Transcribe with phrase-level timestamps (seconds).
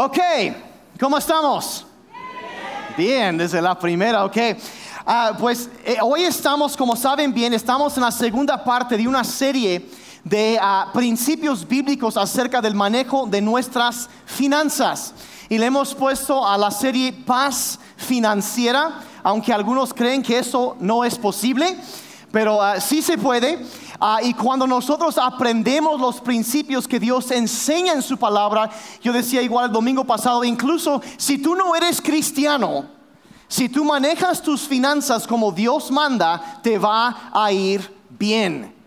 [0.00, 0.16] Ok,
[1.00, 1.84] ¿cómo estamos?
[2.96, 4.36] Bien, desde la primera, ok.
[5.04, 9.24] Ah, pues eh, hoy estamos, como saben bien, estamos en la segunda parte de una
[9.24, 9.90] serie
[10.22, 15.14] de ah, principios bíblicos acerca del manejo de nuestras finanzas.
[15.48, 21.04] Y le hemos puesto a la serie Paz Financiera, aunque algunos creen que eso no
[21.04, 21.76] es posible,
[22.30, 23.64] pero ah, sí se puede.
[24.00, 28.70] Ah, y cuando nosotros aprendemos los principios que Dios enseña en su palabra,
[29.02, 32.86] yo decía igual el domingo pasado, incluso si tú no eres cristiano,
[33.48, 38.77] si tú manejas tus finanzas como Dios manda, te va a ir bien.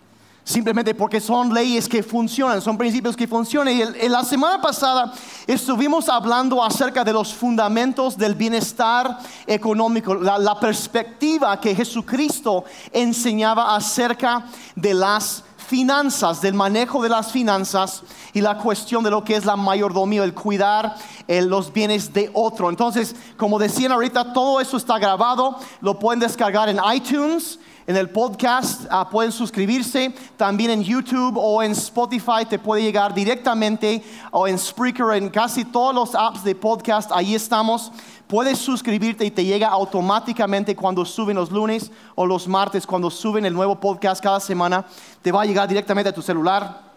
[0.51, 3.73] Simplemente porque son leyes que funcionan, son principios que funcionan.
[3.73, 5.13] Y en la semana pasada
[5.47, 14.43] estuvimos hablando acerca de los fundamentos del bienestar económico, la, perspectiva que Jesucristo enseñaba acerca
[14.75, 19.45] de las finanzas, del manejo de las finanzas y la cuestión de lo que es
[19.45, 20.97] la mayordomía, el cuidar
[21.29, 22.69] los bienes de otro.
[22.69, 28.09] Entonces, como decían ahorita, todo eso está grabado, lo pueden descargar en iTunes en el
[28.09, 34.47] podcast ah, pueden suscribirse, también en YouTube o en Spotify te puede llegar directamente o
[34.47, 37.91] en Spreaker, en casi todos los apps de podcast, ahí estamos.
[38.27, 43.45] Puedes suscribirte y te llega automáticamente cuando suben los lunes o los martes, cuando suben
[43.45, 44.85] el nuevo podcast cada semana,
[45.21, 46.90] te va a llegar directamente a tu celular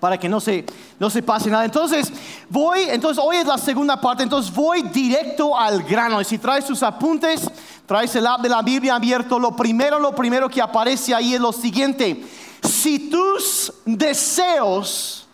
[0.00, 0.64] para que no se,
[0.98, 1.64] no se pase nada.
[1.64, 2.12] Entonces,
[2.48, 6.20] voy, entonces hoy es la segunda parte, entonces voy directo al grano.
[6.20, 7.48] Y si traes tus apuntes,
[7.86, 11.40] traes el app de la Biblia abierto, lo primero, lo primero que aparece ahí es
[11.40, 12.24] lo siguiente.
[12.62, 15.26] Si tus deseos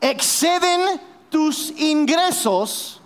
[0.00, 3.00] exceden tus ingresos,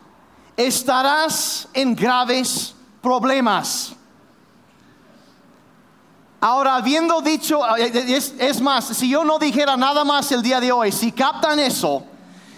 [0.56, 3.94] estarás en graves problemas.
[6.40, 10.92] Ahora, habiendo dicho, es, más, si yo no dijera nada más el día de hoy,
[10.92, 12.04] si captan eso,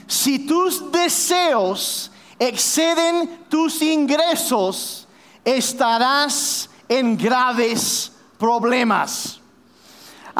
[0.06, 5.08] si tus deseos exceden tus ingresos,
[5.44, 9.39] estarás en graves problemas.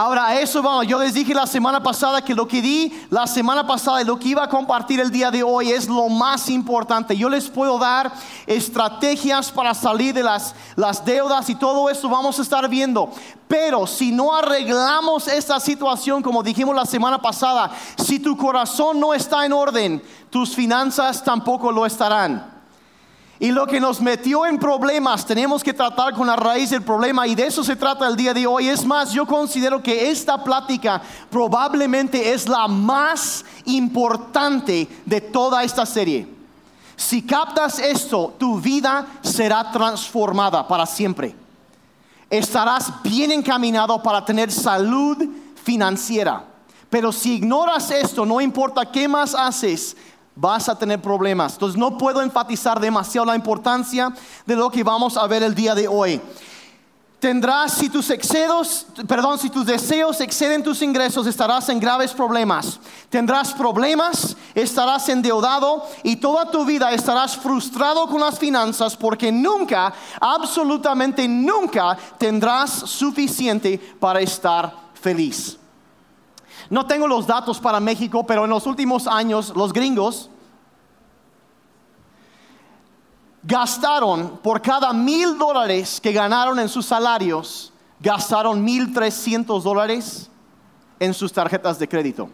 [0.02, 0.86] Ahora, eso vamos.
[0.86, 4.18] Yo les dije la semana pasada que lo que di la semana pasada y lo
[4.18, 7.14] que iba a compartir el día de hoy es lo más importante.
[7.14, 8.10] Yo les puedo dar
[8.46, 13.10] estrategias para salir de las, las deudas y todo eso vamos a estar viendo.
[13.46, 19.12] Pero si no arreglamos esta situación, como dijimos la semana pasada, si tu corazón no
[19.12, 22.59] está en orden, tus finanzas tampoco lo estarán.
[23.42, 27.26] Y lo que nos metió en problemas, tenemos que tratar con la raíz del problema
[27.26, 28.68] y de eso se trata el día de hoy.
[28.68, 35.86] Es más, yo considero que esta plática probablemente es la más importante de toda esta
[35.86, 36.28] serie.
[36.96, 41.34] Si captas esto, tu vida será transformada para siempre.
[42.28, 45.16] Estarás bien encaminado para tener salud
[45.64, 46.44] financiera.
[46.90, 49.96] Pero si ignoras esto, no importa qué más haces,
[50.40, 51.52] vas a tener problemas.
[51.52, 54.12] Entonces no puedo enfatizar demasiado la importancia
[54.46, 56.20] de lo que vamos a ver el día de hoy.
[57.20, 62.80] Tendrás, si tus excedos, perdón, si tus deseos exceden tus ingresos, estarás en graves problemas.
[63.10, 69.92] Tendrás problemas, estarás endeudado y toda tu vida estarás frustrado con las finanzas porque nunca,
[70.18, 75.59] absolutamente nunca tendrás suficiente para estar feliz.
[76.70, 80.30] No tengo los datos para México, pero en los últimos años los gringos
[83.42, 90.30] gastaron por cada mil dólares que ganaron en sus salarios, gastaron mil trescientos dólares
[91.00, 92.30] en sus tarjetas de crédito.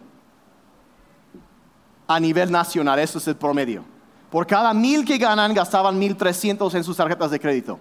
[2.07, 3.83] A nivel nacional, eso es el promedio.
[4.29, 7.79] Por cada mil que ganan, gastaban mil trescientos en sus tarjetas de crédito.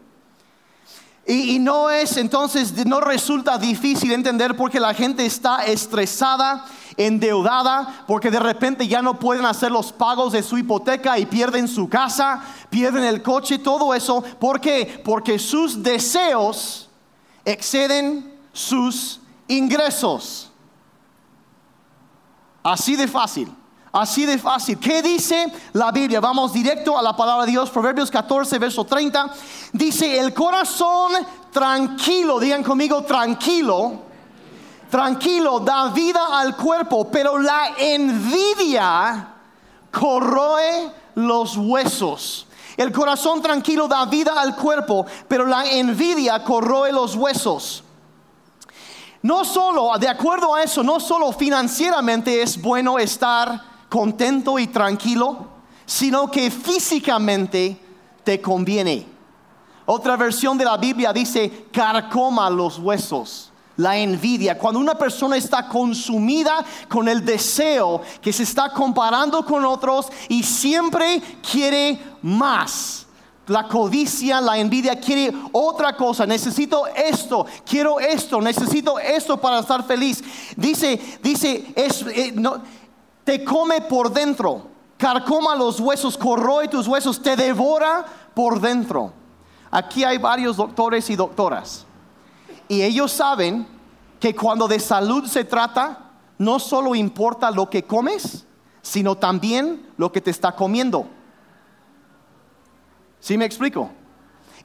[1.28, 6.64] Y, no es entonces, no resulta difícil entender porque la gente está estresada,
[6.96, 11.66] endeudada, porque de repente ya no pueden hacer los pagos de su hipoteca y pierden
[11.66, 14.22] su casa, pierden el coche, todo eso.
[14.38, 15.02] ¿Por qué?
[15.04, 16.88] Porque sus deseos
[17.44, 20.52] exceden sus ingresos.
[22.62, 23.52] Así de fácil.
[23.92, 24.78] Así de fácil.
[24.78, 26.20] ¿Qué dice la Biblia?
[26.20, 27.70] Vamos directo a la palabra de Dios.
[27.70, 29.32] Proverbios 14, verso 30.
[29.72, 31.12] Dice, el corazón
[31.50, 34.04] tranquilo, digan conmigo, tranquilo.
[34.90, 39.28] Tranquilo, da vida al cuerpo, pero la envidia
[39.90, 42.46] corroe los huesos.
[42.76, 47.82] El corazón tranquilo da vida al cuerpo, pero la envidia corroe los huesos.
[49.22, 55.48] No solo, de acuerdo a eso, no solo financieramente es bueno estar contento y tranquilo,
[55.84, 57.78] sino que físicamente
[58.24, 59.06] te conviene.
[59.86, 63.52] Otra versión de la Biblia dice, carcoma los huesos.
[63.78, 69.66] la envidia, cuando una persona está consumida con el deseo, que se está comparando con
[69.66, 73.06] otros y siempre quiere más.
[73.48, 76.26] La codicia, la envidia quiere otra cosa.
[76.26, 80.24] Necesito esto, quiero esto, necesito esto para estar feliz.
[80.56, 82.62] Dice, dice, es, eh, no,
[83.26, 89.12] te come por dentro, carcoma los huesos, corroe tus huesos, te devora por dentro.
[89.68, 91.84] Aquí hay varios doctores y doctoras.
[92.68, 93.66] Y ellos saben
[94.20, 98.46] que cuando de salud se trata, no solo importa lo que comes,
[98.80, 101.08] sino también lo que te está comiendo.
[103.18, 103.90] ¿Sí me explico?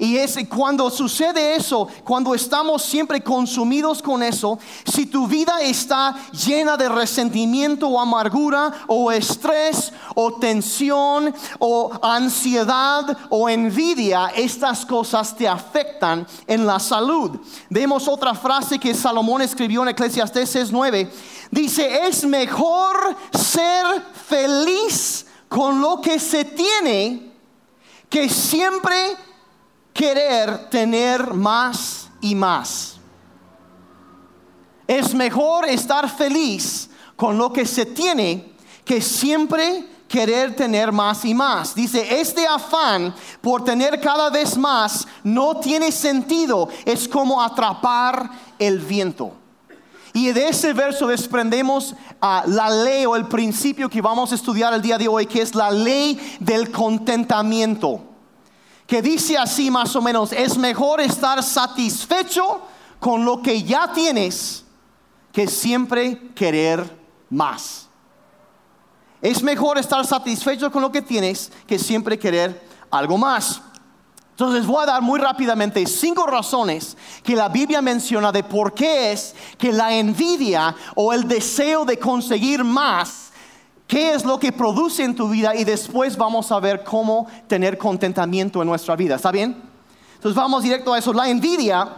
[0.02, 6.16] Y es cuando sucede eso, cuando estamos siempre consumidos con eso, si tu vida está
[6.32, 15.36] llena de resentimiento o amargura o estrés o tensión o ansiedad o envidia, estas cosas
[15.38, 17.40] te afectan en la salud.
[17.70, 21.12] Vemos otra frase que Salomón escribió en Eclesiastes 6:9.
[21.52, 27.34] Dice, es mejor ser feliz con lo que se tiene
[28.10, 29.16] que siempre
[29.94, 32.98] querer tener más y más.
[34.88, 38.54] Es mejor estar feliz con lo que se tiene
[38.84, 41.74] que siempre querer tener más y más.
[41.74, 48.30] Dice, este afán por tener cada vez más no tiene sentido, es como atrapar
[48.60, 49.32] el viento.
[50.14, 54.74] Y de ese verso desprendemos a la ley o el principio que vamos a estudiar
[54.74, 58.11] el día de hoy, que es la ley del contentamiento.
[58.92, 62.62] Que dice así más o menos, es mejor estar satisfecho
[63.00, 64.66] con lo que ya tienes
[65.32, 67.00] que siempre querer
[67.30, 67.88] más.
[69.22, 73.62] Es mejor estar satisfecho con lo que tienes que siempre querer algo más.
[74.32, 79.14] Entonces voy a dar muy rápidamente cinco razones que la Biblia menciona de por qué
[79.14, 83.21] es que la envidia o el deseo de conseguir más,
[83.92, 87.78] qué es lo que produce en tu vida y después vamos a ver cómo tener
[87.78, 89.16] contentamiento en nuestra vida.
[89.16, 89.62] ¿Está bien?
[90.16, 91.12] Entonces vamos directo a eso.
[91.12, 91.90] La envidia,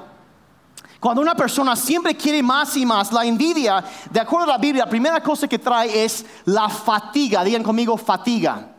[0.99, 4.85] cuando una persona siempre quiere más y más, la envidia, de acuerdo a la Biblia,
[4.85, 7.43] la primera cosa que trae es la fatiga.
[7.43, 8.69] Digan conmigo fatiga.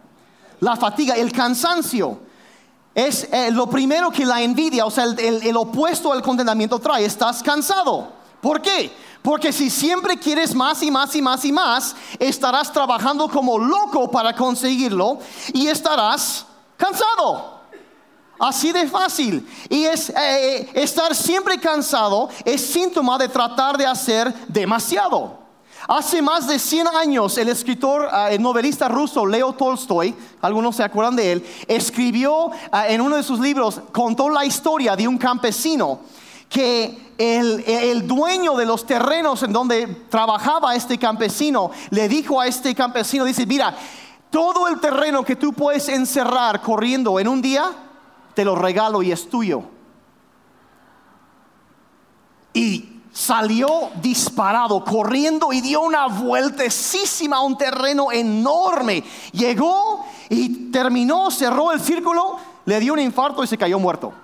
[0.58, 2.18] La fatiga, el cansancio
[2.96, 7.04] es eh, lo primero que la envidia, o sea, el, opuesto al contentamiento trae.
[7.04, 8.23] Estás cansado.
[8.44, 8.92] ¿Por qué?
[9.22, 14.10] Porque si siempre quieres más y más y más y más, estarás trabajando como loco
[14.10, 15.18] para conseguirlo
[15.54, 16.44] y estarás
[16.76, 17.62] cansado.
[18.38, 19.48] Así de fácil.
[19.70, 25.38] Y es eh, eh, estar siempre cansado es síntoma de tratar de hacer demasiado.
[25.88, 30.82] Hace más de 100 años el escritor, ah, el novelista ruso Leo Tolstoy, algunos se
[30.82, 35.16] acuerdan de él, escribió ah, en uno de sus libros, contó la historia de un
[35.16, 36.00] campesino
[36.54, 42.74] que el, dueño de los terrenos en donde trabajaba este campesino le dijo a este
[42.74, 43.74] campesino, dice, mira,
[44.30, 47.70] todo el terreno que tú puedes encerrar corriendo en un día,
[48.34, 49.62] te lo regalo y es tuyo.
[52.52, 59.04] Y salió disparado, corriendo y dio una vueltecísima a un terreno enorme.
[59.32, 64.23] Llegó y terminó, cerró el círculo, le dio un infarto y se cayó muerto.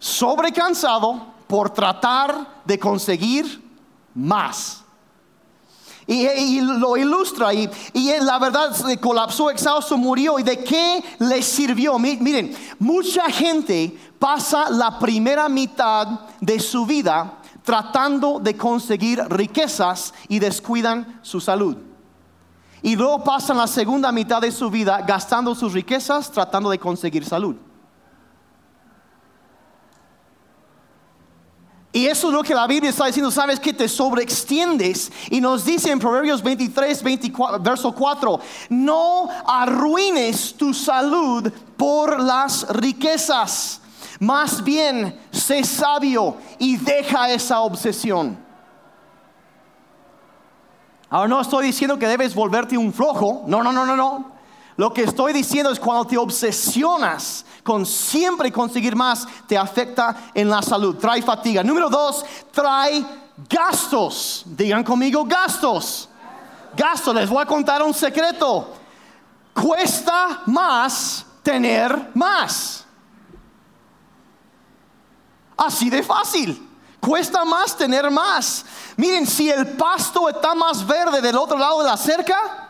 [0.00, 3.62] Sobrecansado por tratar de conseguir
[4.14, 4.82] más.
[6.06, 10.40] Y, lo ilustra y, y, la verdad colapsó, exhausto, murió.
[10.40, 11.98] ¿Y de qué le sirvió?
[12.00, 20.40] Miren, mucha gente pasa la primera mitad de su vida tratando de conseguir riquezas y
[20.40, 21.76] descuidan su salud.
[22.82, 27.24] Y luego pasan la segunda mitad de su vida gastando sus riquezas tratando de conseguir
[27.24, 27.54] salud.
[31.92, 35.10] Y eso es lo que la Biblia está diciendo, sabes que te sobreextiendes.
[35.28, 42.68] Y nos dice en Proverbios 23, 24, verso 4, no arruines tu salud por las
[42.68, 43.80] riquezas.
[44.20, 48.38] Más bien, sé sabio y deja esa obsesión.
[51.08, 53.42] Ahora no estoy diciendo que debes volverte un flojo.
[53.48, 54.39] No, no, no, no, no.
[54.80, 60.48] Lo que estoy diciendo es cuando te obsesionas con siempre conseguir más, te afecta en
[60.48, 61.62] la salud, trae fatiga.
[61.62, 63.04] Número dos, trae
[63.46, 64.42] gastos.
[64.46, 66.08] Digan conmigo gastos.
[66.74, 68.72] Gastos, les voy a contar un secreto.
[69.52, 72.86] Cuesta más tener más.
[75.58, 76.70] Así de fácil.
[76.98, 78.64] Cuesta más tener más.
[78.96, 82.69] Miren, si el pasto está más verde del otro lado de la cerca,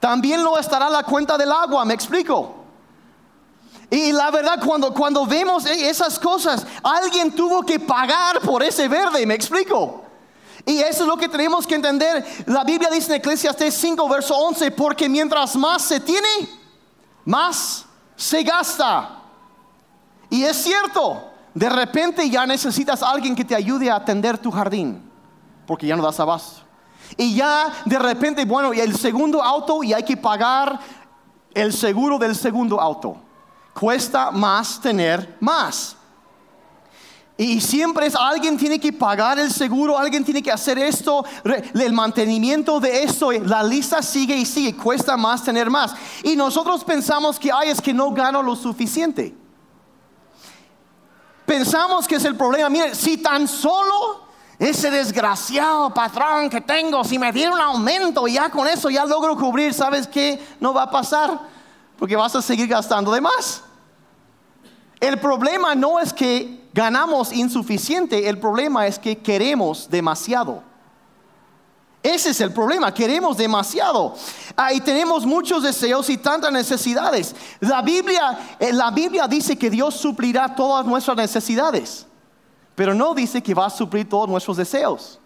[0.00, 2.54] también lo estará la cuenta del agua, me explico.
[3.90, 8.88] Y la verdad, cuando, cuando vemos e, esas cosas, alguien tuvo que pagar por ese
[8.88, 10.02] verde, ¿me explico?
[10.64, 12.24] Y eso es lo que tenemos que entender.
[12.46, 16.28] La Biblia dice en Eclesiastes 5, verso 11, porque mientras más se tiene,
[17.24, 17.84] más
[18.16, 19.22] se gasta.
[20.28, 24.50] Y es cierto, de repente ya necesitas a alguien que te ayude a atender tu
[24.50, 25.08] jardín,
[25.68, 26.65] porque ya no das abasto.
[27.16, 30.78] Y ya de repente, bueno, el segundo auto y hay que pagar
[31.54, 33.16] el seguro del segundo auto.
[33.72, 35.96] Cuesta más tener más.
[37.38, 41.22] Y siempre es alguien tiene que pagar el seguro, alguien tiene que hacer esto,
[41.74, 45.94] el mantenimiento de esto, la lista sigue y sigue, cuesta más tener más.
[46.22, 49.34] Y nosotros pensamos que, ay, es que no gano lo suficiente.
[51.44, 52.70] Pensamos que es el problema.
[52.70, 54.25] Mire, si tan solo
[54.58, 59.36] ese desgraciado patrón que tengo, si me diera un aumento, ya con eso ya logro
[59.36, 60.42] cubrir, ¿sabes qué?
[60.60, 61.38] No va a pasar,
[61.98, 63.62] porque vas a seguir gastando de más.
[64.98, 70.62] El problema no es que ganamos insuficiente, el problema es que queremos demasiado.
[72.02, 74.14] Ese es el problema, queremos demasiado.
[74.54, 77.34] Ahí tenemos muchos deseos y tantas necesidades.
[77.60, 82.06] La Biblia, eh, la Biblia dice que Dios suplirá todas nuestras necesidades,
[82.76, 85.18] pero no dice que va a suplir todos nuestros deseos.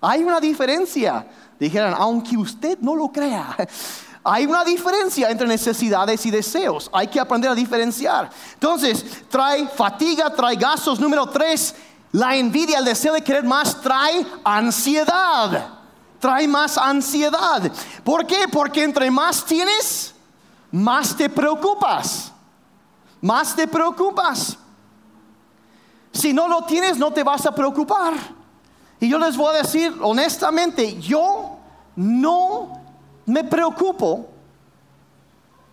[0.00, 1.26] Hay una diferencia.
[1.58, 3.56] Dijeran, aunque usted no lo crea,
[4.24, 6.90] hay una diferencia entre necesidades y deseos.
[6.92, 8.28] Hay que aprender a diferenciar.
[8.54, 10.98] Entonces, trae fatiga, trae gastos.
[10.98, 11.76] Número tres,
[12.10, 15.68] la envidia, el deseo de querer más, trae ansiedad.
[16.18, 17.70] Trae más ansiedad.
[18.02, 18.48] ¿Por qué?
[18.50, 20.12] Porque entre más tienes,
[20.72, 22.32] más te preocupas.
[23.20, 24.58] Más te preocupas.
[26.14, 28.14] Si no lo tienes, no te vas a preocupar.
[29.00, 31.58] Y yo les voy a decir honestamente, yo
[31.96, 32.80] no
[33.26, 34.26] me preocupo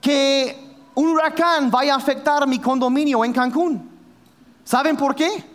[0.01, 3.89] que un huracán vaya a afectar mi condominio en Cancún.
[4.63, 5.45] ¿Saben por qué?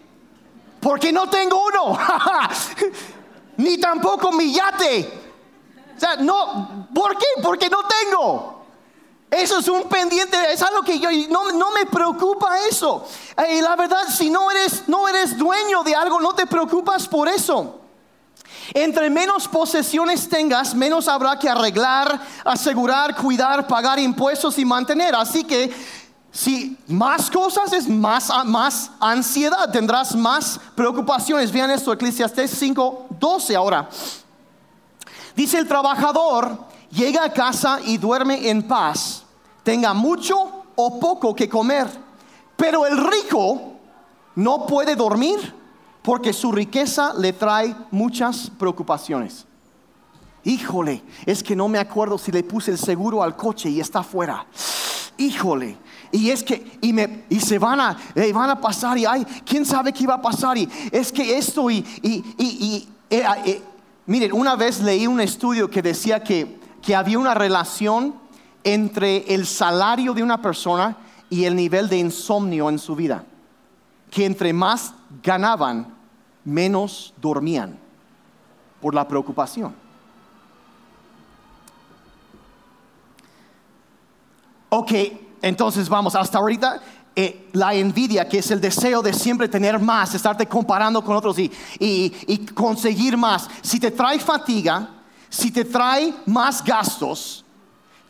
[0.81, 1.99] Porque no tengo uno,
[3.57, 5.27] ni tampoco mi yate.
[5.97, 7.27] O sea, no, ¿por qué?
[7.43, 8.56] Porque no tengo.
[9.39, 13.07] Eso es un pendiente, es algo que yo no, no me preocupa eso.
[13.51, 17.29] Y la verdad, si no eres, no eres dueño de algo, no te preocupas por
[17.29, 17.81] eso.
[18.75, 25.15] Entre menos posesiones tengas, menos habrá que arreglar, asegurar, cuidar, pagar impuestos y mantener.
[25.15, 25.73] Así que
[26.33, 31.53] si más cosas es más, más ansiedad, tendrás más preocupaciones.
[31.53, 33.89] Vean esto, Eclesiastes 5, 12 ahora.
[35.35, 36.59] Dice el trabajador,
[36.91, 39.23] llega a casa y duerme en paz,
[39.67, 40.37] tenga mucho
[40.77, 41.89] o poco que comer,
[42.57, 43.73] pero el rico
[44.37, 45.53] no puede dormir
[46.03, 49.45] porque su riqueza le trae muchas preocupaciones.
[50.45, 54.05] Híjole, es que no me acuerdo si le puse el seguro al coche y está
[54.05, 54.47] fuera.
[55.17, 55.77] Híjole,
[56.13, 59.27] y es que, y, me, y se van a, eh, van a pasar, y ay,
[59.45, 63.63] quién sabe qué va a pasar, y es que esto, y, y, y eh, eh,
[64.07, 68.26] miren, una vez leí un estudio que decía que, que había una relación
[68.67, 70.97] entre el salario de una persona
[71.31, 73.25] y el nivel de insomnio en su vida.
[74.11, 74.93] Que entre más
[75.23, 75.95] ganaban,
[76.45, 77.79] menos dormían
[78.81, 79.73] por la preocupación.
[84.69, 84.93] Ok,
[85.43, 86.83] entonces vamos, hasta ahorita
[87.15, 91.39] eh, la envidia, que es el deseo de siempre tener más, estarte comparando con otros
[91.39, 93.49] y, y conseguir más.
[93.63, 94.91] Si te trae fatiga,
[95.29, 97.46] si te trae más gastos,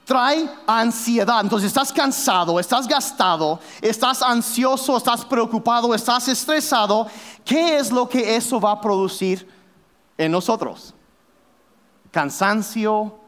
[0.06, 1.40] trae ansiedad.
[1.40, 7.08] Entonces estás cansado, estás gastado, estás ansioso, estás preocupado, estás estresado.
[7.44, 9.46] ¿Qué es lo que eso va a producir
[10.16, 10.94] en nosotros?
[12.12, 13.18] Cansancio,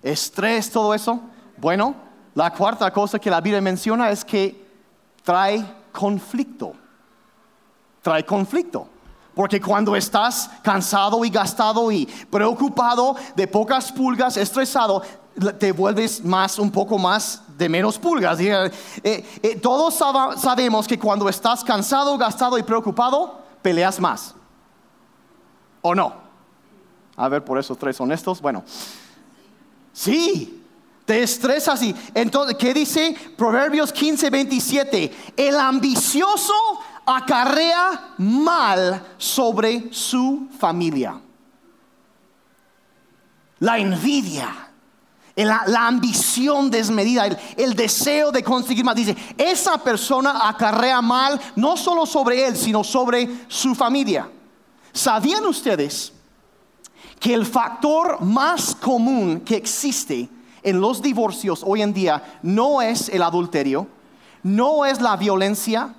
[0.00, 1.20] estrés, todo eso.
[1.56, 1.96] Bueno,
[2.34, 4.64] la cuarta cosa que la Biblia menciona es que
[5.24, 6.72] trae conflicto.
[8.00, 8.88] Trae conflicto.
[9.34, 15.02] Porque cuando estás cansado y gastado y preocupado, de pocas pulgas, estresado,
[15.58, 18.38] te vuelves más, un poco más de menos pulgas.
[18.40, 18.70] Eh,
[19.02, 19.94] eh, todos
[20.40, 24.34] sabemos que cuando estás cansado, gastado y preocupado, peleas más.
[25.82, 26.14] ¿O no?
[27.16, 28.40] A ver, por esos tres honestos.
[28.40, 28.64] Bueno,
[29.92, 30.64] sí,
[31.04, 35.34] te estresas y entonces, ¿qué dice Proverbios 15, 27?
[35.36, 36.52] El ambicioso
[37.06, 41.20] acarrea mal sobre su familia.
[43.60, 44.67] La envidia
[45.46, 47.26] la, ambición desmedida,
[47.56, 48.96] el, deseo de conseguir más.
[48.96, 54.28] Dice, esa persona acarrea mal no solo sobre él, sino sobre su familia.
[54.92, 56.12] ¿Sabían ustedes
[57.20, 60.28] que el factor más común que existe
[60.62, 63.86] en los divorcios hoy en día no es el adulterio,
[64.42, 65.94] no es la violencia.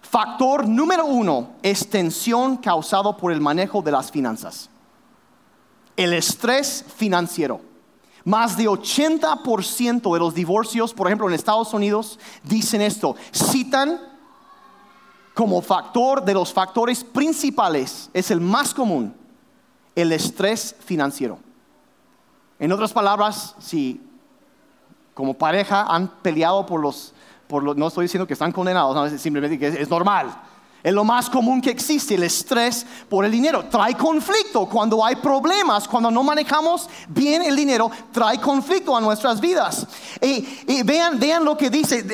[0.00, 4.69] Factor número uno es tensión causado por el manejo de las finanzas.
[6.00, 7.60] El estrés financiero.
[8.24, 13.16] Más de 80% de los divorcios, por ejemplo, en Estados Unidos, dicen esto.
[13.34, 14.00] Citan
[15.34, 19.14] como factor de los factores principales, es el más común,
[19.94, 21.38] el estrés financiero.
[22.58, 24.00] En otras palabras, si
[25.12, 27.12] como pareja han peleado por los,
[27.50, 30.34] no estoy diciendo que están condenados, simplemente que es normal
[30.82, 33.66] es lo más común que existe, el estrés por el dinero.
[33.70, 39.40] Trae conflicto cuando hay problemas, cuando no manejamos bien el dinero, trae conflicto a nuestras
[39.40, 39.86] vidas.
[40.20, 42.04] Y, vean, vean lo que dice.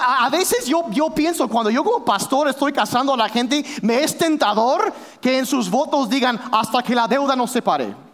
[0.00, 4.02] a veces yo, yo pienso, cuando yo como pastor estoy casando a la gente, me
[4.02, 8.11] es tentador que en sus votos digan hasta que la deuda nos separe.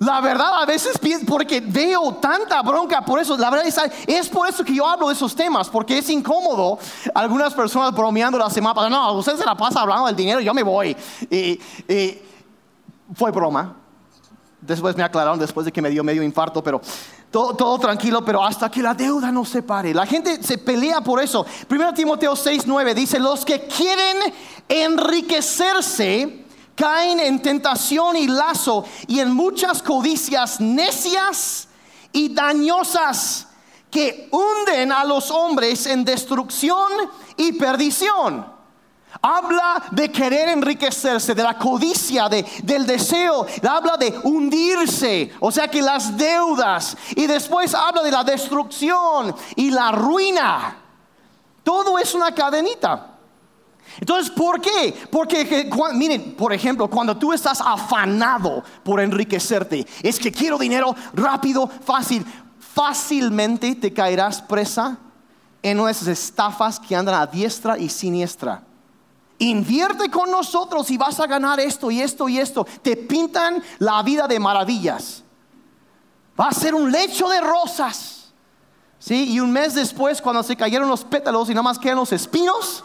[0.00, 3.36] La verdad, a veces porque veo tanta bronca por eso.
[3.36, 3.66] La verdad
[4.06, 6.78] es, por eso que yo hablo de esos temas, porque es incómodo.
[7.14, 10.52] Algunas personas bromeando la semana pasada, no, usted se la pasa hablando del dinero, yo
[10.52, 10.96] me voy.
[11.30, 11.60] Y,
[13.14, 13.76] fue broma.
[14.60, 16.80] Después me aclararon, después de que me dio medio infarto, pero
[17.30, 19.92] todo, todo, tranquilo, pero hasta que la deuda no se pare.
[19.92, 21.44] La gente se pelea por eso.
[21.68, 24.16] Primero Timoteo 6, 9 dice, los que quieren
[24.68, 26.43] enriquecerse
[26.74, 31.68] caen en tentación y lazo y en muchas codicias necias
[32.12, 33.48] y dañosas
[33.90, 36.90] que hunden a los hombres en destrucción
[37.36, 38.52] y perdición.
[39.22, 43.46] Habla de querer enriquecerse, de la codicia, de, del deseo.
[43.66, 46.96] Habla de hundirse, o sea que las deudas.
[47.14, 50.76] Y después habla de la destrucción y la ruina.
[51.62, 53.13] Todo es una cadenita.
[54.00, 54.94] Entonces, ¿por qué?
[55.10, 61.68] Porque, miren, por ejemplo, cuando tú estás afanado por enriquecerte, es que quiero dinero rápido,
[61.68, 62.24] fácil,
[62.58, 64.98] fácilmente te caerás presa
[65.62, 68.62] en esas estafas que andan a diestra y siniestra.
[69.38, 72.66] Invierte con nosotros y vas a ganar esto y esto y esto.
[72.82, 75.22] Te pintan la vida de maravillas.
[76.38, 78.32] Va a ser un lecho de rosas.
[78.98, 79.32] ¿Sí?
[79.32, 82.82] Y un mes después, cuando se cayeron los pétalos y nada más quedan los espinos,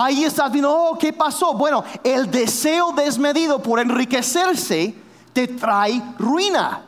[0.00, 1.54] Ahí estás viendo, oh, ¿qué pasó?
[1.54, 4.94] Bueno, el deseo desmedido por enriquecerse
[5.32, 6.82] te trae ruina.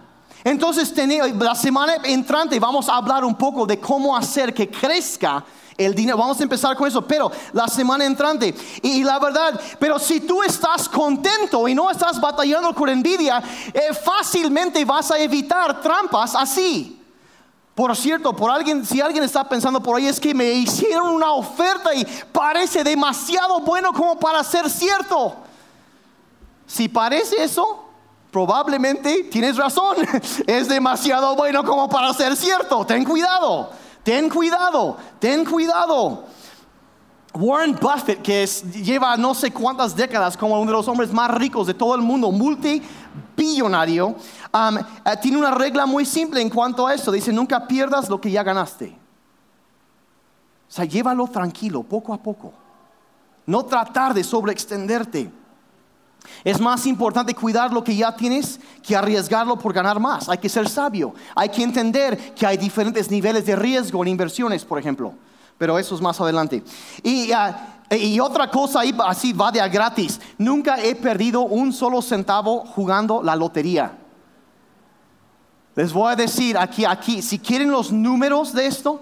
[0.45, 0.95] Entonces,
[1.39, 5.45] la semana entrante vamos a hablar un poco de cómo hacer que crezca
[5.77, 6.17] el dinero.
[6.17, 8.55] Vamos a empezar con eso, pero la semana entrante.
[8.83, 13.43] Y, la verdad, pero si tú estás contento y no estás batallando con envidia,
[13.73, 17.00] eh, fácilmente vas a evitar trampas así.
[17.81, 21.33] Por cierto, por alguien, si alguien está pensando por ahí, es que me hicieron una
[21.33, 25.35] oferta y parece demasiado bueno como para ser cierto.
[26.67, 27.87] Si parece eso,
[28.31, 29.97] probablemente tienes razón.
[30.47, 32.85] Es demasiado bueno como para ser cierto.
[32.85, 33.71] Ten cuidado,
[34.03, 36.25] ten cuidado, ten cuidado.
[37.33, 38.45] Warren Buffett, que
[38.85, 42.03] lleva no sé cuántas décadas como uno de los hombres más ricos de todo el
[42.03, 42.31] mundo,
[43.15, 47.11] multibillonario, um, eh, tiene una regla muy simple en cuanto a eso.
[47.13, 48.97] Dice, nunca pierdas lo que ya ganaste.
[50.69, 52.53] O sea, llévalo tranquilo, poco a poco.
[53.47, 55.31] No tratar de sobreextenderte.
[56.45, 60.29] Es más importante cuidar lo que ya tienes que arriesgarlo por ganar más.
[60.29, 61.15] Hay que ser sabio.
[61.35, 65.15] Hay que entender que hay diferentes niveles de riesgo en inversiones, por ejemplo
[65.61, 66.65] pero eso es más adelante.
[67.03, 70.21] Y, ah, y otra cosa ahí, así va de gratis.
[70.39, 73.99] Nunca he perdido un solo centavo jugando la lotería.
[75.75, 79.01] Les voy a decir aquí, aquí, si quieren los números de esto,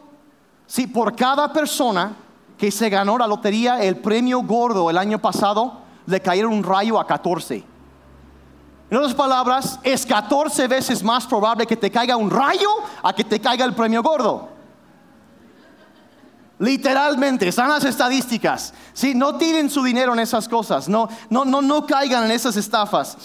[0.66, 2.16] si por cada persona
[2.56, 6.98] que se ganó la lotería, el premio gordo el año pasado, le cayeron un rayo
[6.98, 7.64] a 14.
[8.90, 12.68] En otras palabras, es 14 veces más probable que te caiga un rayo
[13.02, 14.57] a que te caiga el premio gordo.
[16.58, 18.74] Literalmente, están las estadísticas.
[18.92, 19.14] ¿sí?
[19.14, 23.16] No tiren su dinero en esas cosas, no, no, no, no caigan en esas estafas.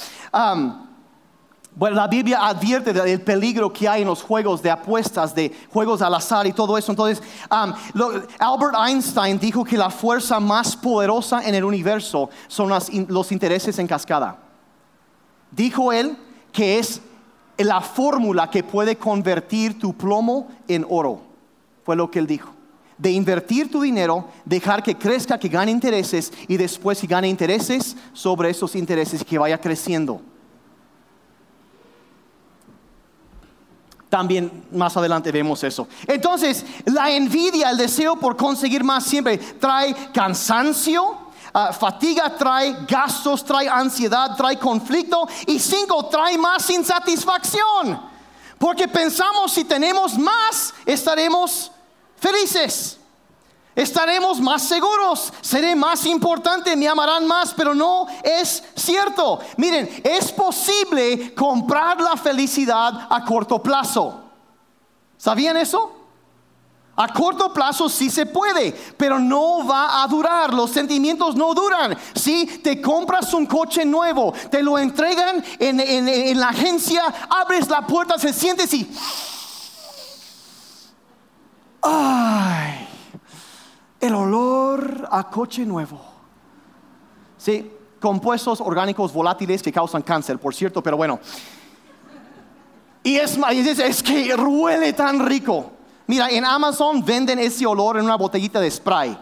[1.76, 6.04] bueno, la Biblia advierte del peligro que hay en los juegos de apuestas, de juegos
[6.04, 6.92] al azar y todo eso.
[6.92, 13.80] Entonces, Albert Einstein dijo que la fuerza más poderosa en el universo son los intereses
[13.80, 14.38] en cascada.
[15.50, 16.18] Dijo él
[16.52, 17.02] que es
[17.58, 21.22] la fórmula que puede convertir tu plomo en oro.
[21.84, 22.54] Fue lo que él dijo
[22.98, 27.96] de invertir tu dinero, dejar que crezca, que gane intereses y después si gane intereses
[28.14, 30.22] sobre esos intereses que vaya creciendo.
[34.10, 35.88] También más adelante vemos eso.
[36.06, 41.18] Entonces, la envidia, el deseo por conseguir más siempre trae cansancio,
[41.52, 48.00] ah, fatiga, trae gastos, trae ansiedad, trae conflicto y cinco, trae más insatisfacción.
[48.60, 51.72] Porque pensamos si tenemos más, estaremos
[52.24, 52.98] felices.
[53.76, 59.40] Estaremos más seguros, seré más importante, me amarán más, pero no es cierto.
[59.58, 64.22] Miren, es posible comprar la felicidad a corto plazo.
[65.18, 65.92] ¿Sabían eso?
[66.96, 70.54] A corto plazo sí se puede, pero no va a durar.
[70.54, 71.98] Los sentimientos no duran.
[72.14, 78.18] Si te compras un coche nuevo, te lo entregan en, la agencia, abres la puerta,
[78.20, 78.88] se sientes y...
[81.84, 82.88] ¡Ay!
[84.00, 86.02] El olor a coche nuevo.
[87.38, 91.20] Sí, compuestos orgánicos volátiles que causan cáncer, por cierto, pero bueno.
[93.04, 93.38] Y es,
[93.80, 95.72] es que huele tan rico.
[96.08, 99.18] Mira, en Amazon venden ese olor en una botellita de spray.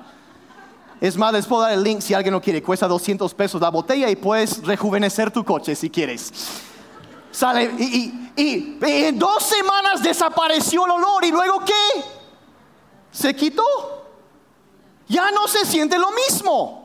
[1.00, 2.62] Es más, les puedo dar el link si alguien no quiere.
[2.62, 6.32] Cuesta 200 pesos la botella y puedes rejuvenecer tu coche si quieres.
[7.32, 12.21] Sale y, y, en dos semanas desapareció el olor y luego ¿qué?
[13.22, 13.64] Se quitó.
[15.08, 16.82] Ya no se siente lo mismo.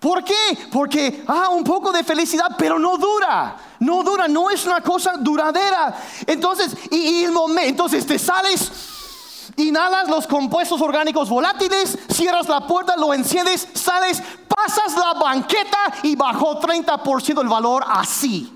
[0.00, 0.68] ¿Por qué?
[0.72, 3.56] Porque, ah, un poco de felicidad, pero no dura.
[3.78, 5.94] No dura, no es una cosa duradera.
[6.26, 12.96] Entonces, y, el momento, entonces te sales, inhalas los compuestos orgánicos volátiles, cierras la puerta,
[12.96, 18.52] lo enciendes, sales, pasas la banqueta y bajó 30% el valor así.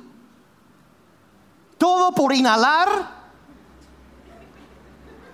[1.78, 3.15] Todo por inhalar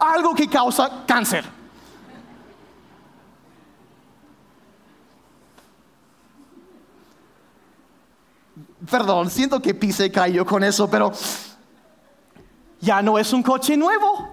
[0.03, 1.45] algo que causa cáncer.
[8.91, 11.13] Perdón, siento que pise cayó con eso, pero
[12.81, 14.29] ya no es un coche nuevo.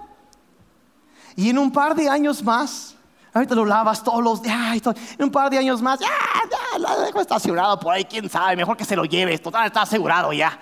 [1.35, 2.95] Y en un par de años más,
[3.31, 4.81] ahorita lo lavas todos los días,
[5.17, 8.55] en un par de años más, ya, ya, lo dejo estacionado por ahí, quién sabe,
[8.55, 10.59] mejor que se lo lleves, total, está asegurado ya.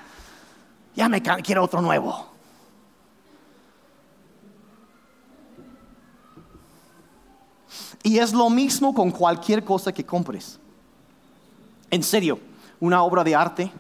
[0.94, 2.37] Ya me quiero otro nuevo.
[8.04, 10.60] Y es lo mismo con cualquier cosa que compres.
[11.90, 12.40] En serio
[12.80, 13.72] una obra de arte.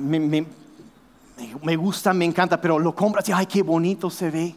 [0.00, 4.54] Me, gusta, me encanta, pero lo compras y ay, qué bonito se ve.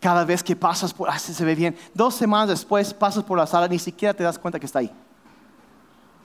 [0.00, 1.76] Cada vez que pasas por, ah, se ve bien.
[1.94, 4.90] Dos semanas después pasas por la sala, ni siquiera te das cuenta que está ahí.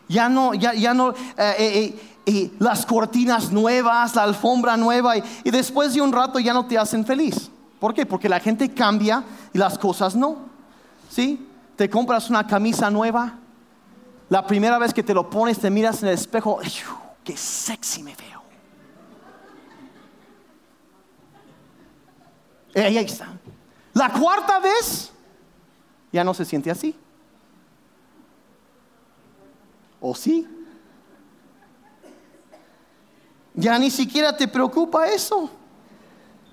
[0.10, 5.24] Ya no, ya, ya no, eh, eh, eh, las cortinas nuevas, la alfombra nueva, y,
[5.44, 7.52] y después de un rato ya no te hacen feliz.
[7.80, 8.06] ¿Por qué?
[8.06, 10.38] Porque la gente cambia y las cosas no.
[11.10, 11.47] ¿Sí?
[11.78, 13.38] Te compras una camisa nueva,
[14.30, 16.60] la primera vez que te lo pones, te miras en el espejo,
[17.24, 18.42] qué sexy me veo.
[22.74, 23.28] Eh, ahí está.
[23.94, 25.12] La cuarta vez,
[26.12, 26.96] ya no se siente así.
[30.02, 30.48] ¿O sí?
[33.54, 35.50] Ya ni siquiera te preocupa eso.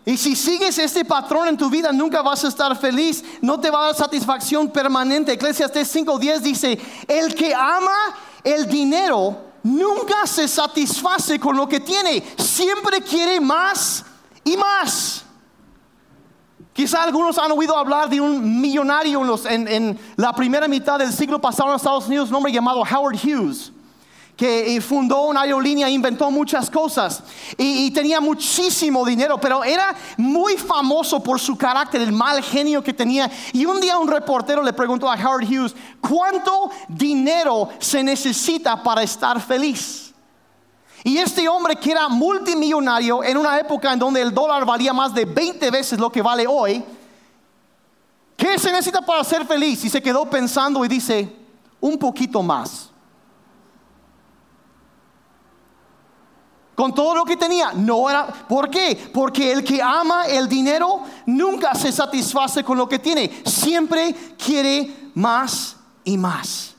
[0.07, 3.71] Y si sigues este patrón en tu vida, nunca vas a estar feliz, no te
[3.71, 5.33] va a dar satisfacción permanente.
[5.33, 12.23] Eclesiastes 5:10 dice, el que ama el dinero nunca se satisface con lo que tiene,
[12.37, 14.05] siempre quiere más
[14.45, 15.25] y más.
[16.75, 21.41] Quizá algunos han oído hablar de un millonario en, en la primera mitad del siglo
[21.41, 23.73] pasado en Estados Unidos, un hombre llamado Howard Hughes
[24.37, 27.23] que fundó una aerolínea, inventó muchas cosas
[27.57, 32.93] y, tenía muchísimo dinero, pero era muy famoso por su carácter, el mal genio que
[32.93, 33.31] tenía.
[33.53, 39.03] Y un día un reportero le preguntó a Howard Hughes, ¿cuánto dinero se necesita para
[39.03, 40.13] estar feliz?
[41.05, 45.15] Y este hombre que era multimillonario en una época en donde el dólar valía más
[45.15, 46.83] de 20 veces lo que vale hoy,
[48.37, 49.85] ¿qué se necesita para ser feliz?
[49.85, 51.31] Y se quedó pensando y dice,
[51.81, 52.94] un poquito más.
[56.75, 57.73] Con todo lo que tenía.
[57.73, 59.11] No era, ¿por qué?
[59.13, 65.11] Porque el que ama el dinero nunca se satisface con lo que tiene, siempre quiere
[65.15, 66.75] más y más.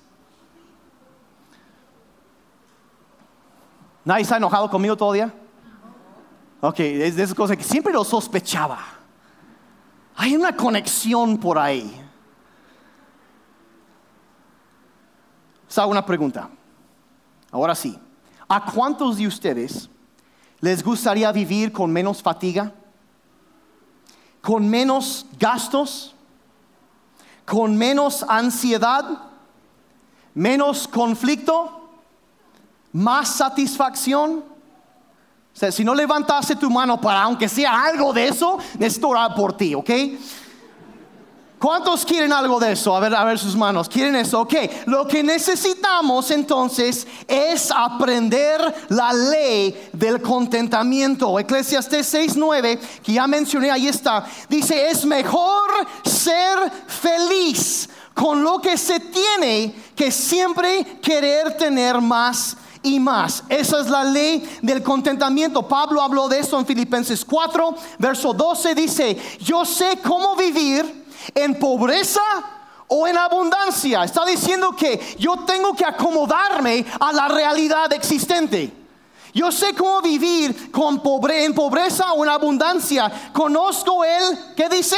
[4.03, 5.33] ¿Nadie está enojado conmigo todavía?
[6.61, 8.79] Ok, es de esas cosas que siempre lo sospechaba.
[10.15, 12.01] Hay una conexión por ahí.
[15.67, 16.49] Os una pregunta.
[17.51, 17.99] Ahora sí.
[18.47, 19.89] ¿A cuántos de ustedes
[20.61, 22.73] les gustaría vivir con menos fatiga?
[24.41, 26.13] ¿Con menos gastos?
[27.45, 29.05] ¿Con menos ansiedad?
[30.33, 31.89] ¿Menos conflicto?
[32.91, 34.43] ¿Más satisfacción?
[35.53, 39.33] O sea, si no levantaste tu mano para aunque sea algo de eso, necesito orar
[39.33, 39.89] por ti, ¿ok?
[41.59, 42.95] ¿Cuántos quieren algo de eso?
[42.95, 43.87] A ver, a ver sus manos.
[43.87, 44.41] ¿Quieren eso?
[44.41, 44.53] Ok.
[44.87, 51.39] Lo que necesitamos entonces es aprender la ley del contentamiento.
[51.39, 54.25] Eclesiastes 6:9, que ya mencioné, ahí está.
[54.49, 55.69] Dice, es mejor
[56.03, 63.43] ser feliz con lo que se tiene que siempre querer tener más y más.
[63.49, 65.67] Esa es la ley del contentamiento.
[65.67, 68.75] Pablo habló de eso en Filipenses 4, verso 12.
[68.75, 71.04] Dice, yo sé cómo vivir
[71.35, 72.21] en pobreza
[72.87, 74.03] o en abundancia.
[74.03, 78.71] Está diciendo que yo tengo que acomodarme a la realidad existente.
[79.33, 83.11] Yo sé cómo vivir con pobre, en pobreza o en abundancia.
[83.33, 84.97] Conozco el, ¿qué dice?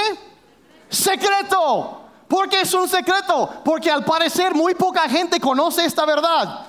[0.89, 2.01] Secreto.
[2.27, 3.49] Porque es un secreto.
[3.65, 6.67] Porque al parecer muy poca gente conoce esta verdad.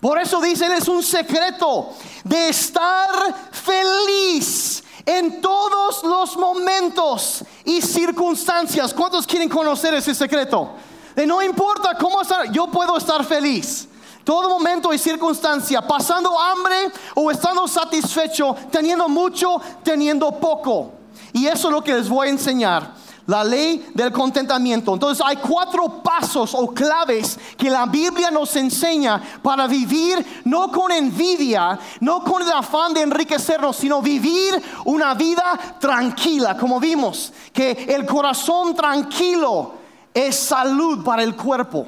[0.00, 3.10] Por eso dicen es un secreto de estar
[3.50, 8.92] feliz en todos los momentos y circunstancias.
[8.92, 10.72] ¿Cuántos quieren conocer ese secreto?
[11.16, 13.88] De no importa cómo estar, yo puedo estar feliz.
[14.22, 20.92] Todo momento y circunstancia, pasando hambre o estando satisfecho, teniendo mucho, teniendo poco.
[21.32, 22.92] Y eso es lo que les voy a enseñar
[23.28, 24.94] la ley del contentamiento.
[24.94, 30.90] Entonces hay cuatro pasos o claves que la Biblia nos enseña para vivir no con
[30.90, 37.72] envidia, no con el afán de enriquecernos, sino vivir una vida tranquila, como vimos, que
[37.88, 39.74] el corazón tranquilo
[40.14, 41.86] es salud para el cuerpo.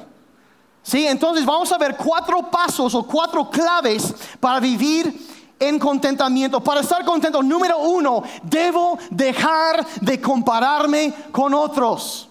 [0.83, 5.30] Sí, entonces vamos a ver cuatro pasos o cuatro claves para vivir
[5.61, 6.61] en contentamiento.
[6.61, 12.27] Para estar contento, número uno, debo dejar de compararme con otros.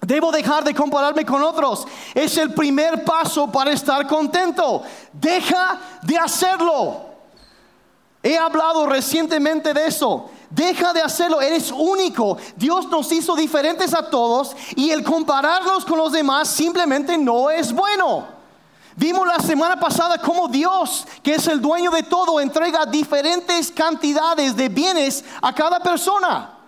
[0.00, 1.86] Debo dejar de compararme con otros.
[2.14, 4.82] Es el primer paso para estar contento.
[5.12, 7.06] Deja de hacerlo.
[8.22, 10.30] He hablado recientemente de eso.
[10.50, 12.36] Deja de hacerlo, eres único.
[12.56, 17.72] Dios nos hizo diferentes a todos y el compararnos con los demás simplemente no es
[17.72, 18.39] bueno.
[19.00, 24.54] Vimos la semana pasada cómo Dios, que es el dueño de todo, entrega diferentes cantidades
[24.54, 26.58] de bienes a cada persona.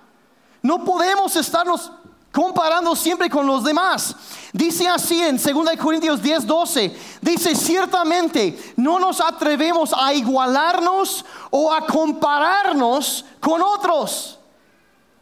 [0.63, 1.93] No podemos estarnos
[2.33, 4.17] comparando siempre con los demás.
[4.51, 11.71] Dice así en 2 Corintios 10, 12, dice, ciertamente no nos atrevemos a igualarnos o
[11.71, 14.39] a compararnos con otros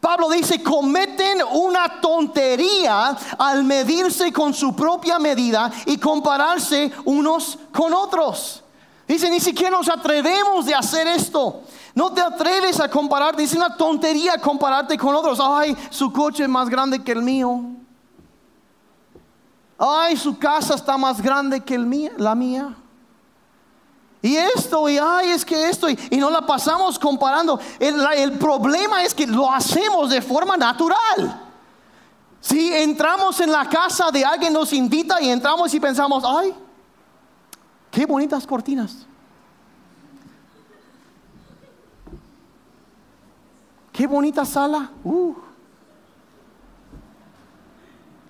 [0.01, 7.93] Pablo dice, cometen una tontería al medirse con su propia medida y compararse unos con
[7.93, 8.63] otros.
[9.07, 11.61] Dice, ni siquiera nos atrevemos de hacer esto.
[11.93, 15.39] No te atreves a comparar, dice una tontería compararte con otros.
[15.39, 17.61] Ay, su coche es más grande que el mío.
[19.77, 22.75] Ay, su casa está más grande que el mío, la mía.
[24.21, 27.59] Y esto, y ay, es que esto, y, no la pasamos comparando.
[27.79, 31.47] El, problema es que lo hacemos de forma natural.
[32.39, 36.53] Si entramos en la casa de alguien, nos invita y entramos y pensamos, ay,
[37.89, 39.07] qué bonitas cortinas.
[43.91, 44.91] Qué bonita sala.
[45.03, 45.33] Uh.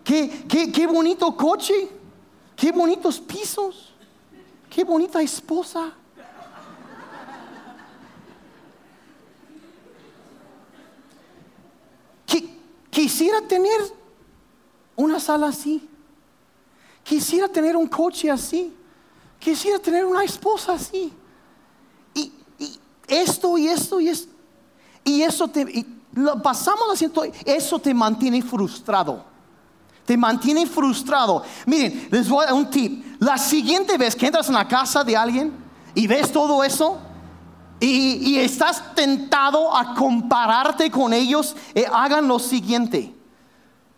[0.04, 1.90] Qué, qué, qué bonito coche.
[2.56, 3.91] Qué bonitos pisos
[4.72, 5.94] qué bonita esposa.
[12.90, 13.80] Quisiera tener
[14.96, 15.88] una sala así.
[17.04, 18.74] Quisiera tener un coche así.
[19.40, 21.14] Quisiera tener una esposa así.
[22.14, 22.32] Y,
[23.08, 24.32] esto y esto y esto.
[25.04, 29.31] Y eso te lo pasamos haciendo, eso te mantiene frustrado.
[30.06, 31.44] Te mantiene frustrado.
[31.66, 33.06] Miren, les voy a dar un tip.
[33.20, 35.54] La siguiente vez que entras en la casa de alguien
[35.94, 37.00] y ves todo eso
[37.80, 43.16] y, estás tentado a compararte con ellos, eh, hagan lo siguiente.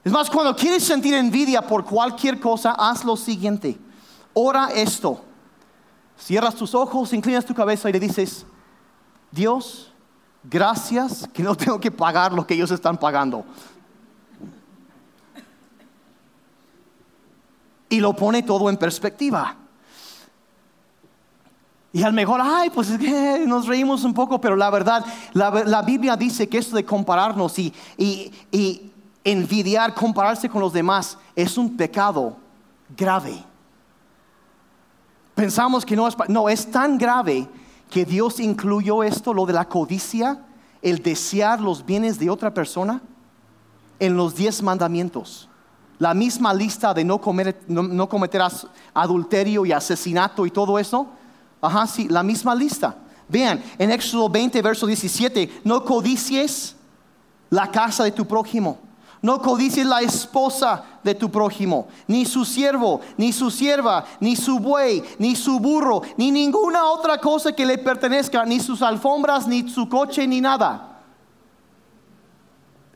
[0.03, 3.77] Es más, cuando quieres sentir envidia por cualquier cosa, haz lo siguiente.
[4.33, 5.21] Ora esto.
[6.17, 8.45] Cierras tus ojos, inclinas tu cabeza y le dices,
[9.31, 9.91] Dios,
[10.43, 13.45] gracias que no tengo que pagar lo que ellos están pagando.
[17.93, 19.55] Y lo pone todo en perspectiva.
[21.91, 25.83] Y al mejor, ay, pues es que nos reímos un poco, pero la verdad, la,
[25.83, 28.91] Biblia dice que esto de compararnos y, y,
[29.23, 32.35] envidiar, compararse con los demás, es un pecado
[32.97, 33.43] grave.
[35.35, 37.47] Pensamos que no es, no, es tan grave
[37.91, 40.43] que Dios incluyó esto, lo de la codicia,
[40.81, 43.03] el desear los bienes de otra persona,
[43.99, 45.47] en los diez mandamientos
[45.99, 48.41] la misma lista de no, comer, no, cometer
[48.93, 51.07] adulterio y asesinato y todo eso.
[51.61, 52.95] Ajá, sí, la misma lista.
[53.29, 56.75] Vean, en Éxodo 20, verso 17, no codicies
[57.49, 58.77] la casa de tu prójimo.
[59.21, 64.59] No codicies la esposa de tu prójimo, ni su siervo, ni su sierva, ni su
[64.59, 69.69] buey, ni su burro, ni ninguna otra cosa que le pertenezca, ni sus alfombras, ni
[69.69, 70.92] su coche, ni nada.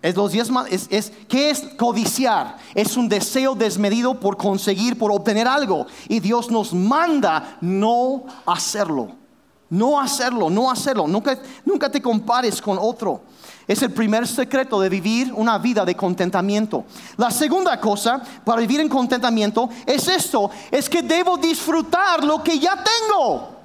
[0.02, 2.58] Es los es, es, ¿Qué es codiciar?
[2.76, 5.88] Es un deseo desmedido por conseguir, por obtener algo.
[6.08, 9.16] Y Dios nos manda no hacerlo.
[9.70, 11.08] No hacerlo, no hacerlo.
[11.08, 13.22] Nunca, nunca te compares con otro.
[13.68, 16.86] Es el primer secreto de vivir una vida de contentamiento.
[17.18, 22.58] La segunda cosa para vivir en contentamiento es esto, es que debo disfrutar lo que
[22.60, 23.57] ya tengo.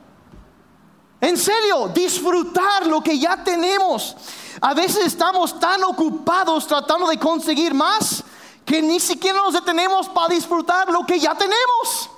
[1.23, 4.17] En serio, disfrutar lo que ya tenemos.
[4.61, 8.25] A veces estamos tan ocupados tratando de conseguir más
[8.65, 12.11] que ni siquiera nos detenemos para disfrutar lo que ya tenemos.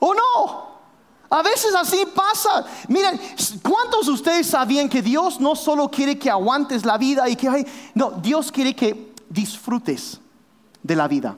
[0.00, 0.74] ¿O no?
[1.30, 2.66] A veces así pasa.
[2.88, 3.20] Miren,
[3.62, 7.64] ¿cuántos de ustedes sabían que Dios no solo quiere que aguantes la vida y que
[7.94, 10.20] no, Dios quiere que disfrutes
[10.82, 11.36] de la vida?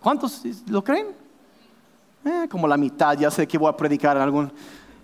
[0.00, 1.21] ¿Cuántos lo creen?
[2.24, 4.52] Eh, como la mitad, ya sé que voy a predicar en algún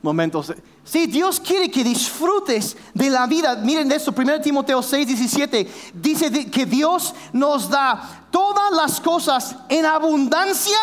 [0.03, 0.45] momento.
[0.85, 3.57] Sí, Dios quiere que disfrutes de la vida.
[3.57, 9.85] Miren esto, 1 Timoteo 6, 17, dice que Dios nos da todas las cosas en
[9.85, 10.79] abundancia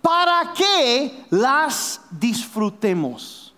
[0.00, 3.54] para que las disfrutemos.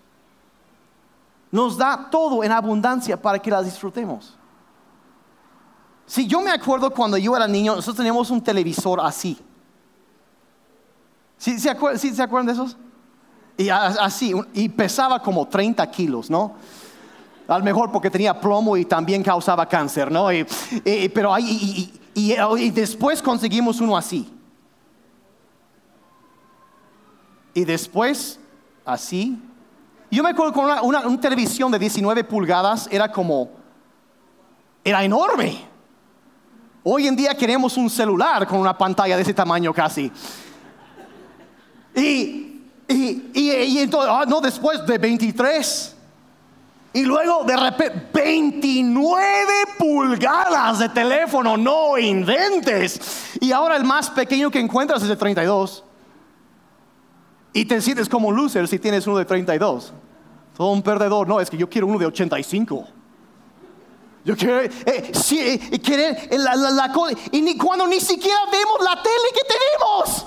[1.51, 4.35] Nos da todo en abundancia para que las disfrutemos.
[6.07, 9.39] Si yo me acuerdo cuando yo era niño, nosotros teníamos un televisor así.
[11.39, 12.77] ¿Sí, se, acuerdan, de esos?
[13.57, 16.55] Y así, y pesaba como 30 kilos, ¿no?
[17.47, 20.29] A lo mejor porque tenía plomo y también causaba cáncer, ¿no?
[21.15, 24.31] pero ahí, y después conseguimos uno así.
[27.59, 28.39] Y después,
[28.85, 29.37] así.
[30.13, 33.51] Yo me acuerdo con una, televisión de 19 pulgadas, era como,
[34.85, 35.67] era enorme.
[36.85, 40.13] Hoy en día queremos un celular con una pantalla de ese tamaño casi.
[41.95, 42.49] Y,
[42.89, 45.95] y, entonces, ah, no, después de 23.
[46.95, 53.37] Y luego de repente, 29 pulgadas de teléfono, no inventes.
[53.41, 55.85] Y ahora el más pequeño que encuentras es de 32.
[57.53, 59.93] Y te sientes como un loser si tienes uno de 32.
[60.57, 61.29] Todo un perdedor.
[61.29, 62.89] No, es que yo quiero uno de 85.
[64.25, 66.93] Yo quiero, eh, sí, eh, querer la, la,
[67.33, 70.27] y ni cuando ni siquiera vemos la tele que tenemos.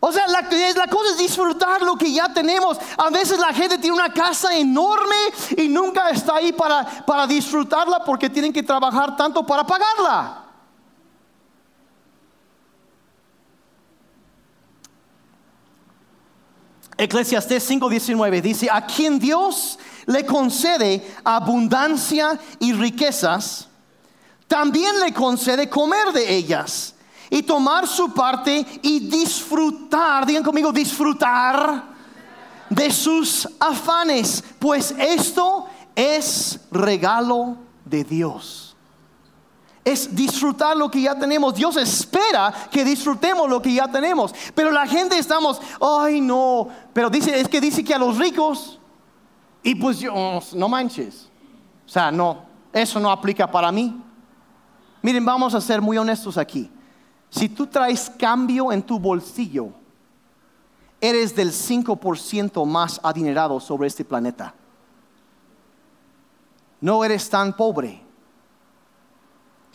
[0.00, 2.78] O sea, la, la, cosa es disfrutar lo que ya tenemos.
[2.96, 5.16] A veces la gente tiene una casa enorme
[5.56, 10.44] y nunca está ahí para, para disfrutarla porque tienen que trabajar tanto para pagarla.
[16.96, 23.68] Eclesiastés 5:19 dice, a quien Dios le concede abundancia y riquezas,
[24.46, 26.94] también le concede comer de ellas
[27.30, 31.84] y tomar su parte y disfrutar, digan conmigo, disfrutar
[32.70, 38.68] de sus afanes, pues esto es regalo de Dios
[39.88, 41.54] es disfrutar lo que ya tenemos.
[41.54, 44.34] Dios espera que disfrutemos lo que ya tenemos.
[44.54, 48.78] Pero la gente estamos, ay no, pero dice, es que dice que a los ricos,
[49.62, 51.28] y pues yo, no manches.
[51.86, 54.00] O sea, no, eso no aplica para mí.
[55.00, 56.70] Miren, vamos a ser muy honestos aquí.
[57.30, 59.68] Si tú traes cambio en tu bolsillo,
[61.00, 64.54] eres del 5% más adinerado sobre este planeta.
[66.80, 68.07] No eres tan pobre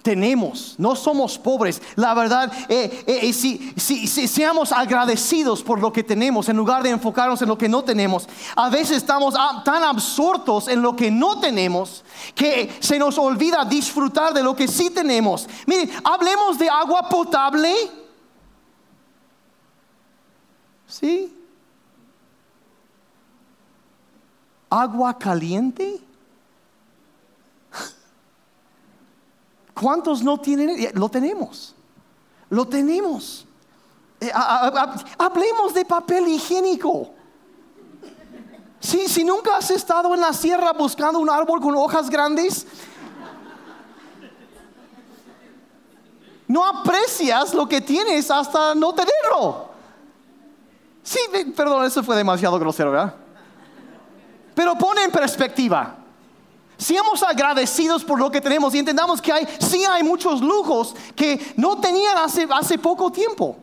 [0.03, 1.81] tenemos, no somos pobres.
[1.95, 6.89] La verdad, eh, eh, eh, si, seamos agradecidos por lo que tenemos en lugar de
[6.89, 8.27] enfocarnos en lo que no tenemos.
[8.55, 12.03] A veces estamos tan absortos en lo que no tenemos
[12.35, 15.47] que se nos olvida disfrutar de lo que sí tenemos.
[15.65, 17.73] Miren, hablemos de agua potable.
[20.85, 21.33] ¿Sí?
[24.69, 26.01] Agua caliente.
[29.73, 30.69] ¿Cuántos no tienen?
[30.69, 31.75] Eh, lo tenemos.
[32.49, 33.45] Lo tenemos.
[34.19, 34.31] Eh,
[35.17, 37.11] hablemos de papel higiénico.
[38.79, 42.67] si nunca has estado en la sierra buscando un árbol con hojas grandes,
[46.47, 49.69] no aprecias lo que tienes hasta no tenerlo.
[51.01, 51.19] Sí,
[51.55, 53.15] perdón, eso fue demasiado grosero, ¿verdad?
[54.55, 56.02] Pero pone en perspectiva.
[56.83, 61.39] Seamos agradecidos por lo que tenemos y entendamos que hay, sí hay muchos lujos que
[61.55, 63.62] no tenían hace, hace poco tiempo.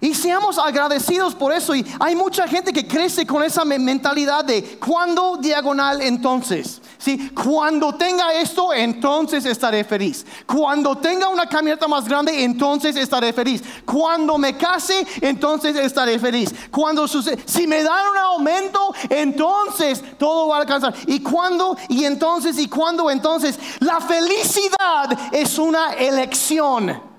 [0.00, 1.74] Y seamos agradecidos por eso.
[1.74, 6.80] Y hay mucha gente que crece con esa mentalidad de cuando diagonal entonces.
[6.96, 7.30] ¿sí?
[7.30, 10.24] Cuando tenga esto, entonces estaré feliz.
[10.46, 13.62] Cuando tenga una camioneta más grande, entonces estaré feliz.
[13.84, 16.54] Cuando me case, entonces estaré feliz.
[16.70, 20.94] Cuando sucede, si me dan un aumento, entonces todo va a alcanzar.
[21.06, 23.58] Y cuando, y entonces, y cuando, entonces.
[23.80, 27.09] La felicidad es una elección.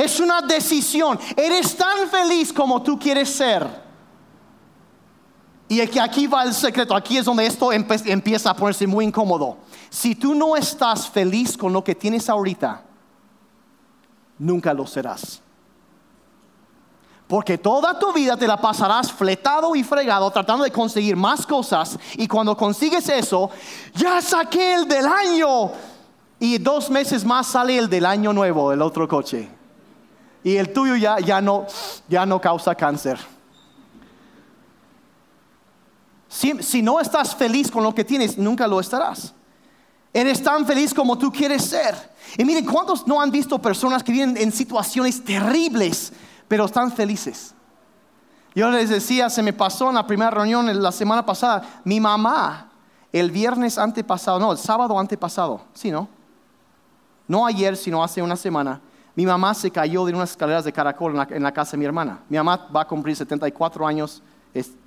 [0.00, 1.18] Es una decisión.
[1.36, 3.68] Eres tan feliz como tú quieres ser.
[5.68, 9.58] Y aquí va el secreto, aquí es donde esto empieza a ponerse muy incómodo.
[9.90, 12.82] Si tú no estás feliz con lo que tienes ahorita,
[14.38, 15.42] nunca lo serás.
[17.28, 21.98] Porque toda tu vida te la pasarás fletado y fregado tratando de conseguir más cosas.
[22.14, 23.50] Y cuando consigues eso,
[23.94, 25.70] ya saqué el del año.
[26.40, 29.59] Y dos meses más sale el del año nuevo, el otro coche.
[30.42, 31.66] Y el tuyo ya, ya, no,
[32.08, 33.18] ya no causa cáncer.
[36.30, 39.34] Si, no estás feliz con lo que tienes, nunca lo estarás.
[40.12, 41.94] Eres tan feliz como tú quieres ser.
[42.38, 46.12] Y miren, ¿cuántos no han visto personas que viven en situaciones terribles,
[46.46, 47.52] pero están felices?
[48.54, 52.70] Yo les decía, se me pasó en la primera reunión la semana pasada, mi mamá,
[53.12, 56.08] el viernes antepasado, no, el sábado antepasado, sí, ¿no?
[57.26, 58.80] No ayer, sino hace una semana,
[59.14, 62.20] mi mamá se cayó de unas escaleras de caracol en la, casa de mi hermana.
[62.28, 64.22] Mi mamá va a cumplir 74 años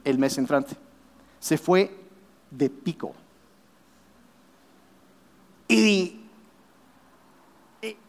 [0.04, 0.78] el mes entrante
[1.44, 1.94] se fue
[2.50, 3.12] de pico.
[5.68, 6.22] Y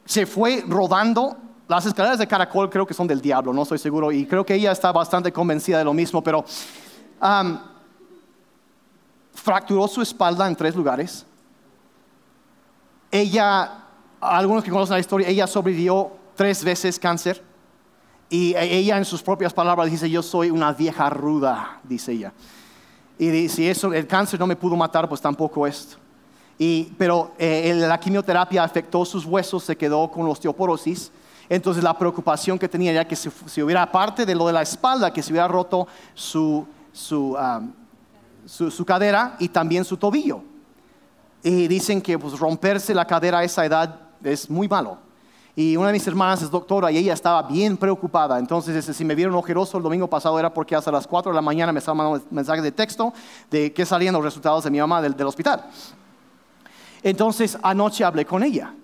[0.04, 1.36] se fue rodando.
[1.66, 4.12] Las escaleras de caracol creo que son del diablo, no estoy seguro.
[4.12, 6.44] Y creo que ella está bastante convencida de lo mismo, pero
[9.32, 11.26] fracturó su espalda en tres lugares.
[13.10, 13.83] Ella,
[14.24, 17.42] algunos que conocen la historia, ella sobrevivió tres veces cáncer.
[18.30, 22.32] Y ella en sus propias palabras dice, yo soy una vieja ruda, dice ella.
[23.18, 25.96] Y si eso, el cáncer no me pudo matar, pues tampoco esto.
[26.58, 31.12] Y, pero eh, la quimioterapia afectó sus huesos, se quedó con osteoporosis.
[31.48, 35.12] Entonces la preocupación que tenía era que si, hubiera, aparte de lo de la espalda,
[35.12, 37.36] que se hubiera roto su, su,
[38.46, 40.42] su, cadera y también su tobillo.
[41.42, 44.98] Y dicen que pues, romperse la cadera a esa edad es muy malo.
[45.56, 48.38] Y una de mis hermanas es doctora y ella estaba bien preocupada.
[48.40, 51.42] Entonces, si me vieron ojeroso el domingo pasado era porque hasta las 4 de la
[51.42, 53.12] mañana me estaban mandando mensajes de texto
[53.50, 55.64] de que salían los resultados de mi mamá del, hospital.
[57.04, 58.74] Entonces, anoche hablé con ella.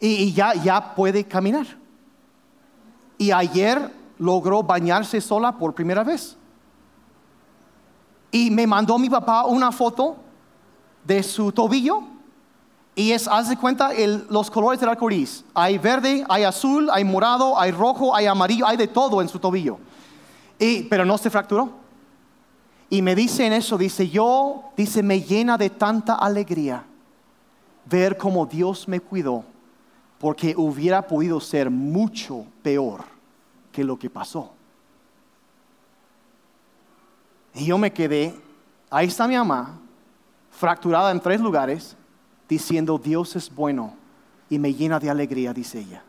[0.00, 1.66] Y, ya, ya puede caminar.
[3.18, 6.38] Y ayer logró bañarse sola por primera vez.
[8.30, 10.16] Y me mandó mi papá una foto
[11.04, 12.15] de su tobillo
[12.98, 13.90] y es, haz de cuenta,
[14.30, 15.44] los colores del arco iris.
[15.52, 19.38] Hay verde, hay azul, hay morado, hay rojo, hay amarillo, hay de todo en su
[19.38, 19.78] tobillo.
[20.58, 21.72] Pero no se fracturó.
[22.88, 26.84] Y me dice en eso, dice, yo, dice, me llena de tanta alegría
[27.84, 29.44] ver cómo Dios me cuidó,
[30.18, 33.04] porque hubiera podido ser mucho peor
[33.72, 34.52] que lo que pasó.
[37.54, 38.34] Y yo me quedé,
[38.88, 39.78] ahí está mi mamá,
[40.50, 41.94] fracturada en tres lugares,
[42.48, 43.94] diciendo, Dios es bueno
[44.48, 46.02] y me llena de alegría, dice ella.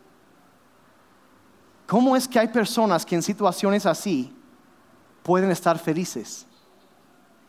[1.87, 4.33] ¿Cómo es que hay personas que en situaciones así
[5.23, 6.45] pueden estar felices?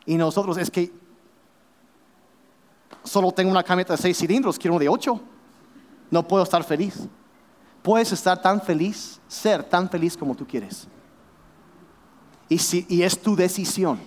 [0.05, 0.91] Y nosotros es que
[3.03, 5.21] solo tengo una camioneta de seis cilindros, quiero uno de ocho.
[6.09, 7.07] No puedo estar feliz.
[7.83, 10.87] Puedes estar tan feliz, ser tan feliz como tú quieres.
[12.47, 13.99] Y, si, y es tu decisión.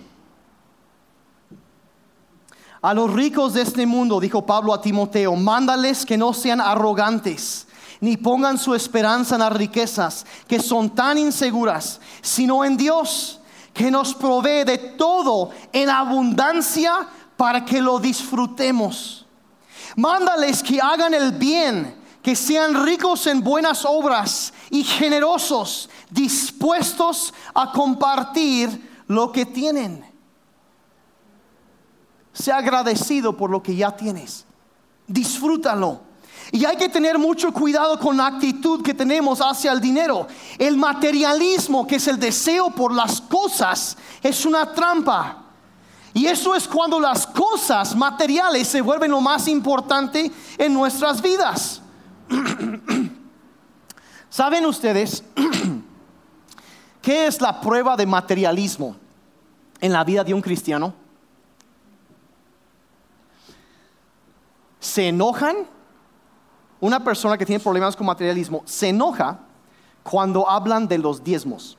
[2.83, 7.65] A los ricos de este mundo, dijo Pablo a Timoteo, mándales que no sean arrogantes,
[8.01, 13.39] ni pongan su esperanza en las riquezas, que son tan inseguras, sino en Dios,
[13.73, 17.07] que nos provee de todo en abundancia
[17.37, 19.25] para que lo disfrutemos.
[19.95, 27.71] Mándales que hagan el bien, que sean ricos en buenas obras y generosos, dispuestos a
[27.71, 30.12] compartir lo que tienen
[32.33, 34.45] sea agradecido por lo que ya tienes.
[35.07, 36.01] Disfrútalo.
[36.51, 40.27] Y hay que tener mucho cuidado con la actitud que tenemos hacia el dinero.
[40.57, 45.43] El materialismo, que es el deseo por las cosas, es una trampa.
[46.13, 51.81] Y eso es cuando las cosas materiales se vuelven lo más importante en nuestras vidas.
[54.29, 55.23] ¿Saben ustedes
[57.01, 58.95] qué es la prueba de materialismo
[59.79, 61.02] en la vida de un cristiano?
[64.83, 65.55] Se enojan,
[66.81, 69.39] una persona que tiene problemas con materialismo se enoja
[70.03, 71.77] cuando hablan de los diezmos.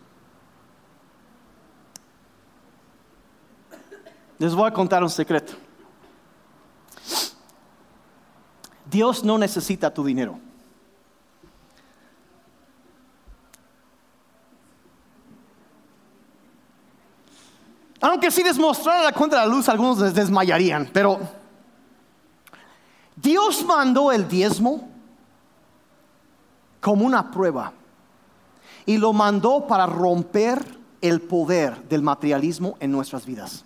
[4.38, 5.52] Les voy a contar un secreto.
[8.90, 10.38] Dios no necesita tu dinero.
[18.00, 21.43] Aunque si demostrara la cuenta de la luz, algunos les desmayarían, pero
[23.16, 24.88] Dios mandó el diezmo
[26.80, 27.72] como una prueba
[28.86, 33.64] y lo mandó para romper el poder del materialismo en nuestras vidas.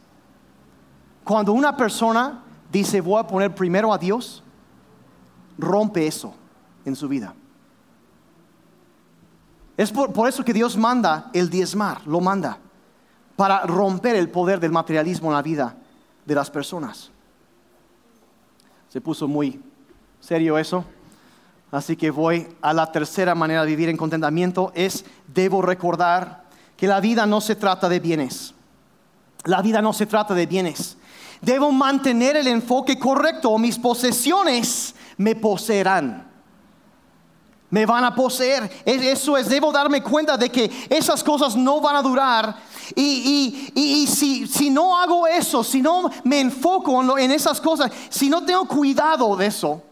[1.24, 4.42] Cuando una persona dice voy a poner primero a Dios,
[5.57, 6.34] rompe eso
[6.84, 7.34] en su vida.
[9.76, 12.59] Es por, eso que Dios manda el diezmar, lo manda,
[13.36, 15.76] para romper el poder del materialismo en la vida
[16.26, 17.12] de las personas.
[18.89, 19.61] Se puso muy
[20.20, 20.84] serio eso.
[21.70, 26.45] Así que voy a la tercera manera de vivir en contentamiento, es debo recordar
[26.76, 28.55] que la vida no se trata de bienes.
[29.45, 30.97] La vida no se trata de bienes.
[31.43, 36.27] Debo mantener el enfoque correcto mis posesiones me poseerán.
[37.70, 38.70] Me van a poseer.
[38.84, 42.56] Eso es, debo darme cuenta de que esas cosas no van a durar.
[42.94, 48.44] Y, si, si, no hago eso, si no me enfoco en esas cosas, si no
[48.44, 49.82] tengo cuidado de eso,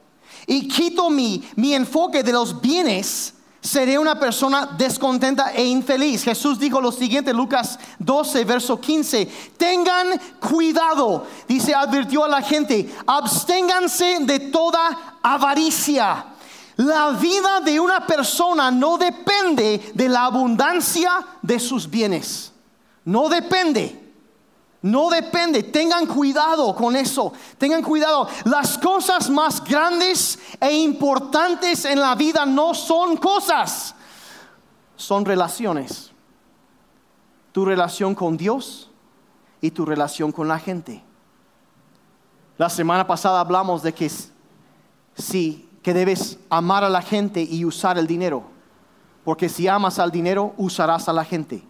[0.47, 6.23] y quito mi, mi enfoque de los bienes, seré una persona descontenta e infeliz.
[6.23, 12.95] Jesús dijo lo siguiente, Lucas 12, verso 15, tengan cuidado, dice, advirtió a la gente,
[13.07, 16.36] absténganse de toda avaricia.
[16.77, 22.53] La vida de una persona no depende de la abundancia de sus bienes.
[23.05, 24.07] No depende.
[24.83, 28.29] No depende, tengan cuidado con eso, tengan cuidado.
[28.45, 33.97] Las cosas más grandes e importantes en la vida no son cosas,
[34.95, 36.13] son relaciones.
[37.51, 38.89] Tu relación con Dios
[39.61, 41.03] y tu relación con la gente.
[42.57, 44.09] La semana pasada hablamos de que
[45.17, 48.43] sí, que debes amar a la gente y usar el dinero,
[49.25, 51.63] porque si amas al dinero, usarás a la gente.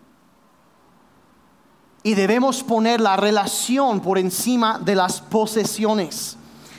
[2.02, 6.38] Y debemos poner la relación por encima de las posesiones.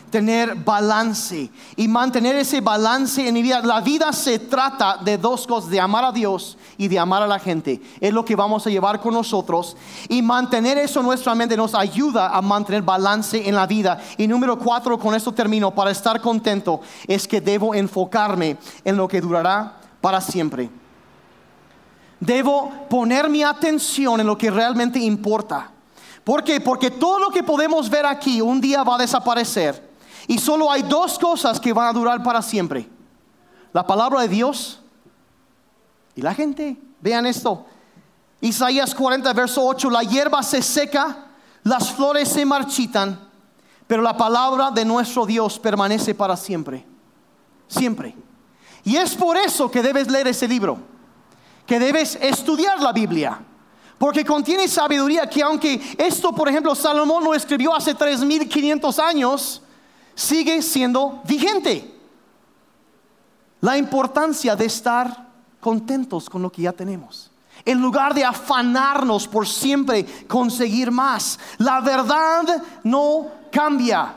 [0.09, 3.61] Tener balance y mantener ese balance en mi vida.
[3.61, 7.27] La vida se trata de dos cosas, de amar a Dios y de amar a
[7.27, 7.81] la gente.
[7.99, 9.75] Es lo que vamos a llevar con nosotros.
[10.07, 13.99] Y mantener eso en nuestra mente nos ayuda a mantener balance en la vida.
[14.17, 19.07] Y número cuatro, con esto termino, para estar contento, es que debo enfocarme en lo
[19.07, 20.69] que durará para siempre.
[22.19, 25.71] Debo poner mi atención en lo que realmente importa.
[26.23, 26.59] ¿Por qué?
[26.59, 29.86] Porque todo lo que podemos ver aquí un día va a desaparecer.
[30.27, 32.87] Y solo hay dos cosas que van a durar para siempre.
[33.73, 34.79] La palabra de Dios
[36.15, 36.77] y la gente.
[36.99, 37.65] Vean esto.
[38.41, 39.89] Isaías 40, verso 8.
[39.89, 41.27] La hierba se seca,
[41.63, 43.19] las flores se marchitan,
[43.85, 46.85] pero la palabra de nuestro Dios permanece para siempre.
[47.67, 48.15] Siempre.
[48.83, 50.79] Y es por eso que debes leer ese libro
[51.67, 53.39] que debes estudiar la Biblia.
[53.99, 59.61] Porque contiene sabiduría que aunque esto, por ejemplo, Salomón lo escribió hace 3.500 años,
[60.17, 61.93] sigue siendo vigente.
[63.61, 65.27] La importancia de estar
[65.61, 67.31] contentos con lo que ya tenemos.
[67.63, 71.39] En lugar de afanarnos por siempre conseguir más.
[71.59, 74.15] La verdad no cambia.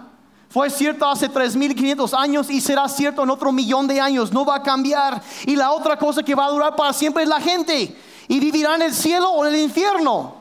[0.49, 4.33] Fue cierto hace 3.500 años y será cierto en otro millón de años.
[4.33, 5.23] No va a cambiar.
[5.47, 7.97] Y la otra cosa que va a durar para siempre es la gente.
[8.27, 10.41] Y vivirá en el cielo o en el infierno.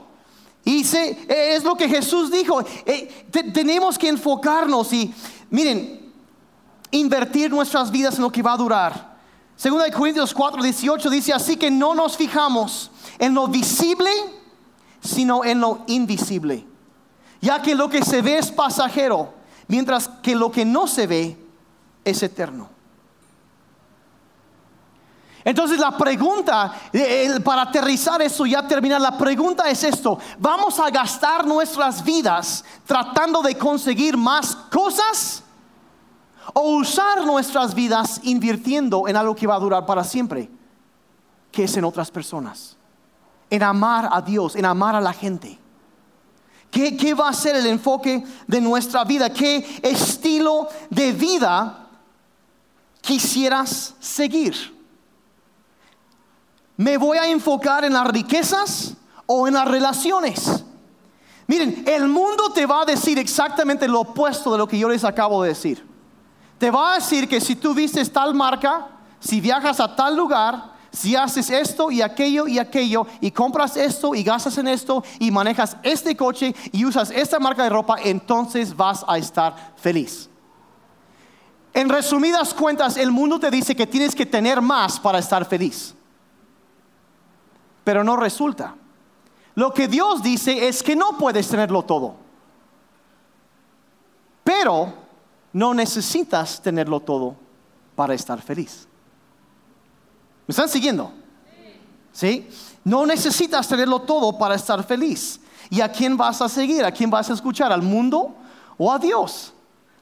[0.65, 0.81] Y
[1.27, 2.61] es lo que Jesús dijo.
[2.85, 5.13] Eh, tenemos que enfocarnos y,
[5.49, 6.11] miren,
[6.91, 9.17] invertir nuestras vidas en lo que va a durar.
[9.55, 14.09] Segunda de Corintios 4, 18 dice así que no nos fijamos en lo visible,
[15.01, 16.65] sino en lo invisible.
[17.41, 19.33] Ya que lo que se ve es pasajero
[19.67, 21.37] mientras que lo que no se ve
[22.03, 22.69] es eterno.
[25.43, 30.89] Entonces la pregunta, eh, para aterrizar eso ya terminar, la pregunta es esto, ¿vamos a
[30.89, 35.43] gastar nuestras vidas tratando de conseguir más cosas?
[36.53, 40.49] ¿O usar nuestras vidas invirtiendo en algo que va a durar para siempre?
[41.51, 42.75] Que es en otras personas,
[43.49, 45.59] en amar a Dios, en amar a la gente.
[46.71, 49.31] ¿Qué, va a ser el enfoque de nuestra vida?
[49.31, 51.87] ¿Qué estilo de vida
[53.01, 54.78] quisieras seguir?
[56.79, 60.63] ¿Me voy a enfocar en las riquezas o en las relaciones?
[61.45, 65.03] Miren, el mundo te va a decir exactamente lo opuesto de lo que yo les
[65.03, 65.85] acabo de decir.
[66.57, 68.87] Te va a decir que si tú vistes tal marca,
[69.19, 74.15] si viajas a tal lugar, si haces esto y aquello y aquello y compras esto
[74.15, 78.73] y gastas en esto y manejas este coche y usas esta marca de ropa, entonces
[78.73, 80.29] vas a estar feliz.
[81.73, 85.93] En resumidas cuentas, el mundo te dice que tienes que tener más para estar feliz.
[87.89, 88.75] Pero no resulta.
[89.55, 92.17] Lo que Dios dice es que no puedes tenerlo todo.
[94.43, 94.93] Pero
[95.53, 97.33] no necesitas tenerlo todo
[97.95, 98.87] para estar feliz.
[100.45, 101.11] ¿Me están siguiendo?
[102.11, 102.47] ¿Sí?
[102.83, 105.41] No necesitas tenerlo todo para estar feliz.
[105.71, 106.85] ¿Y a quién vas a seguir?
[106.85, 107.71] ¿A quién vas a escuchar?
[107.71, 108.35] ¿Al mundo
[108.77, 109.51] o a Dios?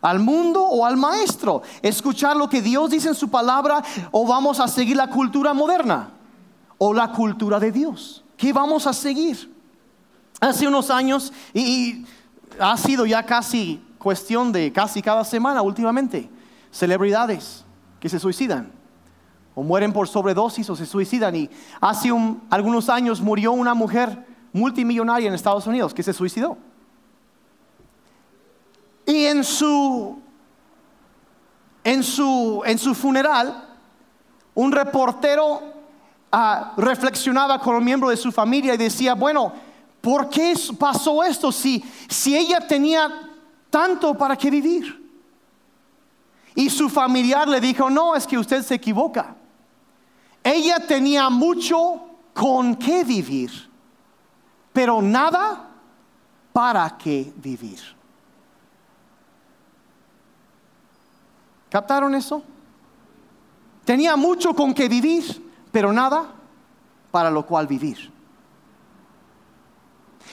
[0.02, 1.62] ¿Al mundo o al maestro?
[1.82, 3.82] ¿Escuchar lo que Dios dice en su palabra
[4.12, 6.17] o vamos a seguir la cultura moderna?
[6.78, 8.24] ¿O la cultura de Dios?
[8.36, 9.52] ¿Qué vamos a seguir?
[10.40, 12.06] Hace unos años, y,
[12.60, 16.30] ha sido ya casi cuestión de casi cada semana últimamente,
[16.72, 17.66] celebridades
[18.00, 18.72] que se suicidan
[19.56, 21.36] o mueren por sobredosis o se suicidan.
[21.36, 21.50] Y
[21.82, 22.12] hace
[22.50, 26.58] algunos años murió una mujer multimillonaria en Estados Unidos que se suicidó.
[29.06, 30.20] Y en su,
[31.84, 33.64] en su, en su funeral,
[34.54, 35.77] un reportero
[36.32, 39.54] ah, reflexionaba con un miembro de su familia y decía, bueno,
[40.02, 43.30] ¿por qué pasó esto si, si ella tenía
[43.70, 45.06] tanto para qué vivir?
[46.56, 49.36] Y su familiar le dijo, no, es que usted se equivoca.
[50.44, 52.02] Ella tenía mucho
[52.34, 53.52] con qué vivir,
[54.74, 55.68] pero nada
[56.54, 57.80] para qué vivir.
[61.70, 62.44] ¿Captaron eso?
[63.84, 66.34] Tenía mucho con qué vivir, pero nada
[67.12, 68.18] para lo cual vivir.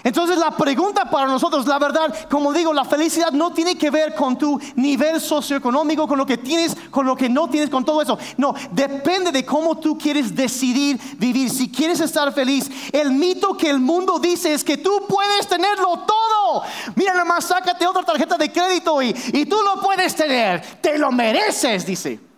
[0.03, 4.15] Entonces la pregunta para nosotros, la verdad, como digo, la felicidad no tiene que ver
[4.15, 8.03] con tu nivel socioeconómico, con lo que tienes, con lo que no tienes, con todo
[8.03, 8.19] eso.
[8.37, 11.49] No, depende de cómo tú quieres decidir vivir.
[11.49, 16.01] Si quieres estar feliz, el mito que el mundo dice es que tú puedes tenerlo
[16.07, 16.63] todo.
[16.97, 20.61] Mira, nada más sácate otra tarjeta de crédito y, y tú lo puedes tener.
[20.83, 22.34] Te lo mereces, dice.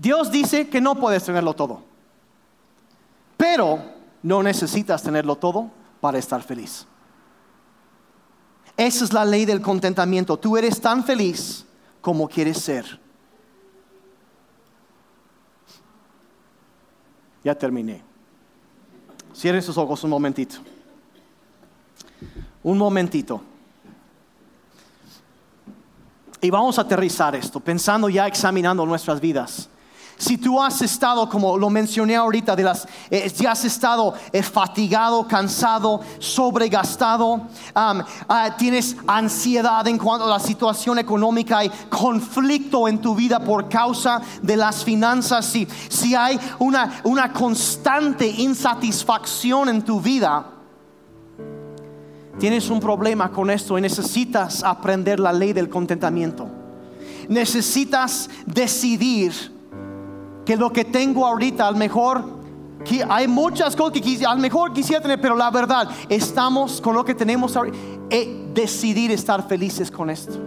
[0.00, 1.82] Dios dice que no puedes tenerlo todo.
[3.36, 3.82] Pero
[4.22, 5.70] no necesitas tenerlo todo
[6.00, 6.86] para estar feliz.
[8.78, 10.38] Esa es la ley del contentamiento.
[10.38, 11.66] Tú eres tan feliz
[12.00, 12.98] como quieres ser.
[17.44, 18.02] Ya terminé.
[19.34, 20.56] Cierren sus ojos un momentito.
[22.62, 23.42] Un momentito.
[26.40, 29.68] Y vamos a aterrizar esto, pensando ya, examinando nuestras vidas.
[30.20, 34.42] Si tú has estado, como lo mencioné ahorita, de las, eh, ya has estado eh,
[34.42, 43.00] fatigado, cansado, sobregastado, ah, tienes ansiedad en cuanto a la situación económica, hay conflicto en
[43.00, 49.82] tu vida por causa de las finanzas, si, si hay una, una constante insatisfacción en
[49.82, 50.44] tu vida,
[52.38, 56.46] tienes un problema con esto y necesitas aprender la ley del contentamiento.
[57.26, 59.59] Necesitas decidir
[60.50, 62.24] que lo que tengo ahorita, al mejor,
[63.08, 67.14] hay muchas cosas que al mejor quisiera tener, pero la verdad, estamos con lo que
[67.14, 67.78] tenemos ahorita.
[68.10, 70.40] Eh, decidir estar felices con esto.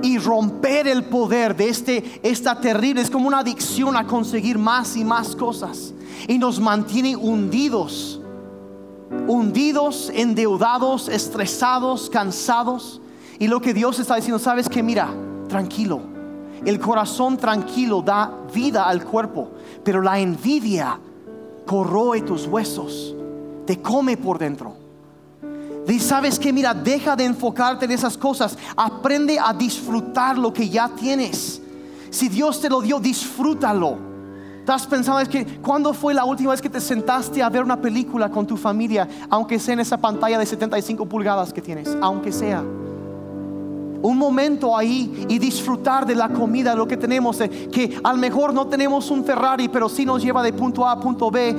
[0.00, 4.96] Y romper el poder de este, esta terrible, es como una adicción a conseguir más
[4.96, 5.92] y más cosas.
[6.26, 8.18] Y nos mantiene hundidos,
[9.28, 13.02] hundidos, endeudados, estresados, cansados.
[13.38, 15.10] Y lo que Dios está diciendo, sabes que mira,
[15.50, 16.11] tranquilo
[16.64, 19.50] el corazón tranquilo da vida al cuerpo,
[19.84, 20.98] pero la envidia
[21.66, 23.14] corroe tus huesos,
[23.66, 24.76] te come por dentro.
[25.86, 30.68] Y sabes que, mira, deja de enfocarte en esas cosas, aprende a disfrutar lo que
[30.68, 31.60] ya tienes.
[32.10, 33.98] Si Dios te lo dio, disfrútalo.
[34.60, 37.80] Estás pensando, es que, ¿cuándo fue la última vez que te sentaste a ver una
[37.80, 42.30] película con tu familia, aunque sea en esa pantalla de 75 pulgadas que tienes, aunque
[42.30, 42.62] sea?
[44.02, 48.52] Un momento ahí y disfrutar de la comida, lo que tenemos, que a lo mejor
[48.52, 51.54] no tenemos un Ferrari, pero sí nos lleva de punto A a punto B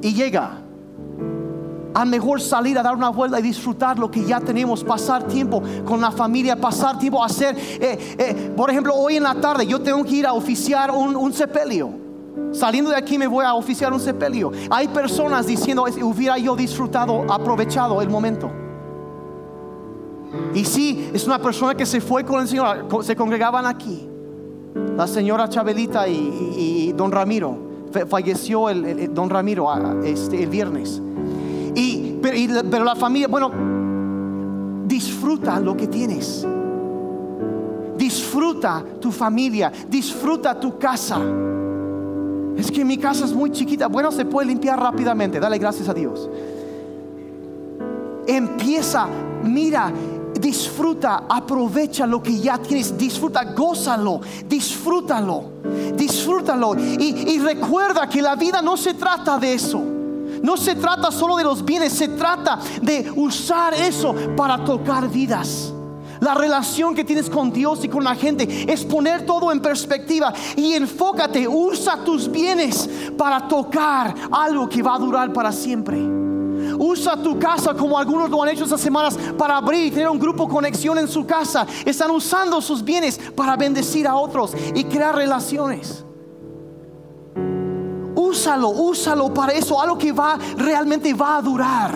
[0.00, 0.58] y llega.
[1.94, 5.62] A mejor salir a dar una vuelta y disfrutar lo que ya tenemos, pasar tiempo
[5.84, 9.66] con la familia, pasar tiempo a hacer, eh, eh, por ejemplo, hoy en la tarde
[9.66, 11.90] yo tengo que ir a oficiar un, un sepelio.
[12.52, 14.52] Saliendo de aquí me voy a oficiar un sepelio.
[14.70, 18.50] Hay personas diciendo, hubiera yo disfrutado, aprovechado el momento.
[20.54, 24.08] Y sí, es una persona que se fue con el Señor, se congregaban aquí.
[24.96, 27.70] La señora Chabelita y, don Ramiro.
[28.08, 29.68] Falleció el, don Ramiro
[30.02, 31.00] este, el viernes.
[31.74, 32.36] Y pero,
[32.70, 33.50] pero la familia, bueno,
[34.86, 36.46] disfruta lo que tienes.
[37.96, 41.20] Disfruta tu familia, disfruta tu casa.
[42.56, 43.88] Es que mi casa es muy chiquita.
[43.88, 45.40] Bueno, se puede limpiar rápidamente.
[45.40, 46.28] Dale gracias a Dios.
[48.26, 49.06] Empieza,
[49.42, 49.92] mira,
[50.42, 55.44] disfruta, aprovecha lo que ya tienes, disfruta, gózalo, disfrútalo,
[55.94, 56.76] disfrútalo.
[56.76, 59.80] Y, y recuerda que la vida no se trata de eso.
[60.42, 65.72] No se trata solo de los bienes, se trata de usar eso para tocar vidas.
[66.18, 70.32] La relación que tienes con Dios y con la gente es poner todo en perspectiva
[70.56, 72.88] y enfócate, usa tus bienes
[73.18, 76.21] para tocar algo que va a durar para siempre.
[76.78, 80.18] Usa tu casa como algunos lo han hecho estas semanas para abrir y tener un
[80.18, 81.66] grupo conexión en su casa.
[81.84, 86.04] Están usando sus bienes para bendecir a otros y crear relaciones.
[88.14, 91.92] Úsalo, úsalo para eso, algo que va realmente va a durar.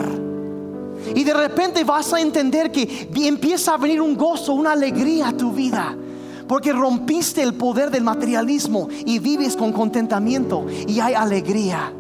[1.15, 5.37] Y de repente vas a entender que empieza a venir un gozo, una alegría a
[5.37, 5.97] tu vida.
[6.49, 11.93] Porque rompiste el poder del materialismo y vives con contentamiento y hay alegría.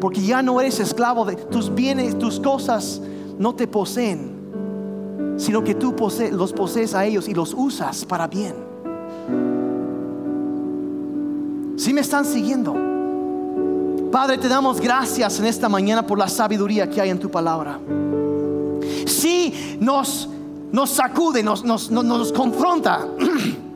[0.00, 3.00] Porque ya no eres esclavo de tus bienes, tus cosas
[3.38, 5.94] no te poseen, sino que tú
[6.32, 8.54] los posees a ellos y los usas para bien.
[11.76, 12.74] Si me están siguiendo,
[14.10, 17.78] Padre, te damos gracias en esta mañana por la sabiduría que hay en tu palabra.
[19.06, 20.28] Si nos,
[20.72, 23.06] nos sacude, nos, nos, nos confronta.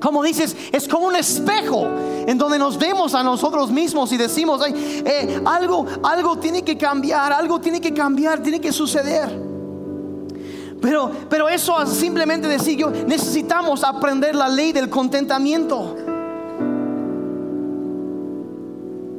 [0.00, 1.88] Como dices, es como un espejo
[2.26, 7.32] en donde nos vemos a nosotros mismos y decimos, eh, algo, algo tiene que cambiar,
[7.32, 9.28] algo tiene que cambiar, tiene que suceder.
[10.80, 15.96] Pero, pero eso simplemente decir, yo necesitamos aprender la ley del contentamiento.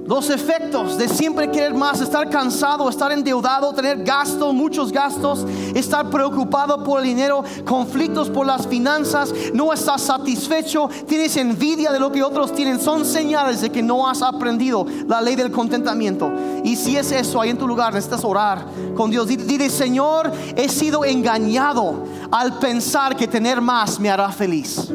[0.09, 5.45] Los efectos de siempre querer más, estar cansado, estar endeudado, tener gastos, muchos gastos,
[5.75, 11.99] estar preocupado por el dinero, conflictos por las finanzas, no estás satisfecho, tienes envidia de
[11.99, 16.31] lo que otros tienen, son señales de que no has aprendido la ley del contentamiento.
[16.63, 19.27] Y si es eso, ahí en tu lugar necesitas orar con Dios.
[19.27, 24.91] Dile, Señor, he sido engañado al pensar que tener más me hará feliz.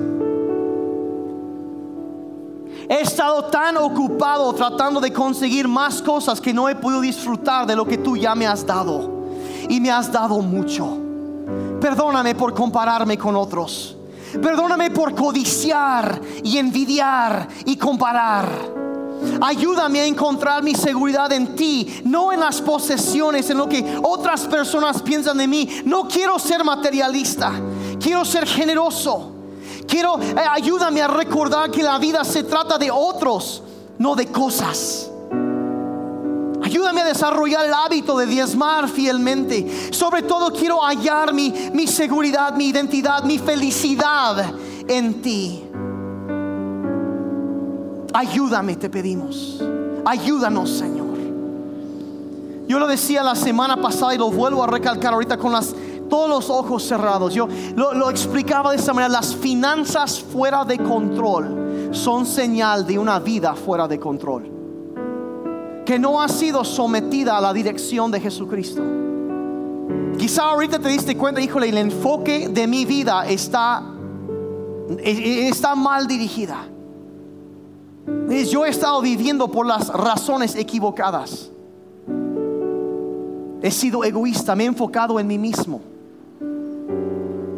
[2.88, 7.76] He estado tan ocupado tratando de conseguir más cosas que no he podido disfrutar de
[7.76, 9.10] lo que tú ya me has dado.
[9.68, 10.98] Y me has dado mucho.
[11.80, 13.96] Perdóname por compararme con otros.
[14.40, 18.48] Perdóname por codiciar y envidiar y comparar.
[19.40, 24.42] Ayúdame a encontrar mi seguridad en ti, no en las posesiones, en lo que otras
[24.42, 25.68] personas piensan de mí.
[25.84, 27.52] No quiero ser materialista,
[28.00, 29.33] quiero ser generoso.
[29.86, 33.62] Quiero, eh, ayúdame a recordar que la vida se trata de otros,
[33.98, 35.10] no de cosas.
[36.62, 39.92] Ayúdame a desarrollar el hábito de diezmar fielmente.
[39.92, 44.54] Sobre todo quiero hallar mi, mi seguridad, mi identidad, mi felicidad
[44.88, 45.64] en ti.
[48.14, 49.62] Ayúdame, te pedimos.
[50.06, 51.04] Ayúdanos, Señor.
[52.66, 55.74] Yo lo decía la semana pasada y lo vuelvo a recalcar ahorita con las
[56.14, 57.34] todos los ojos cerrados.
[57.34, 63.18] Yo lo, explicaba de esta manera, las finanzas fuera de control son señal de una
[63.18, 64.48] vida fuera de control.
[65.84, 68.80] Que no ha sido sometida a la dirección de Jesucristo.
[70.16, 73.82] Quizá ahorita te diste cuenta, híjole, el enfoque de mi vida está,
[75.02, 76.68] está mal dirigida.
[78.52, 81.50] Yo he estado viviendo por las razones equivocadas.
[83.60, 85.93] He sido egoísta, me he enfocado en mí mismo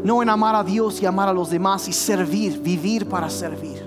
[0.06, 3.84] no en amar a Dios y amar a los demás y servir, vivir para servir.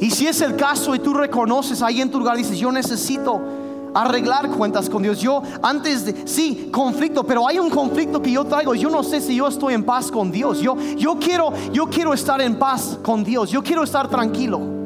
[0.00, 3.40] Y si es el caso y tú reconoces ahí en tu lugar, dices, yo necesito
[3.94, 5.20] arreglar cuentas con Dios.
[5.20, 8.74] Yo antes de, sí, conflicto, pero hay un conflicto que yo traigo.
[8.74, 10.58] Yo no sé si yo estoy en paz con Dios.
[10.58, 13.52] Yo, yo, quiero, yo quiero estar en paz con Dios.
[13.52, 14.79] Yo quiero estar tranquilo.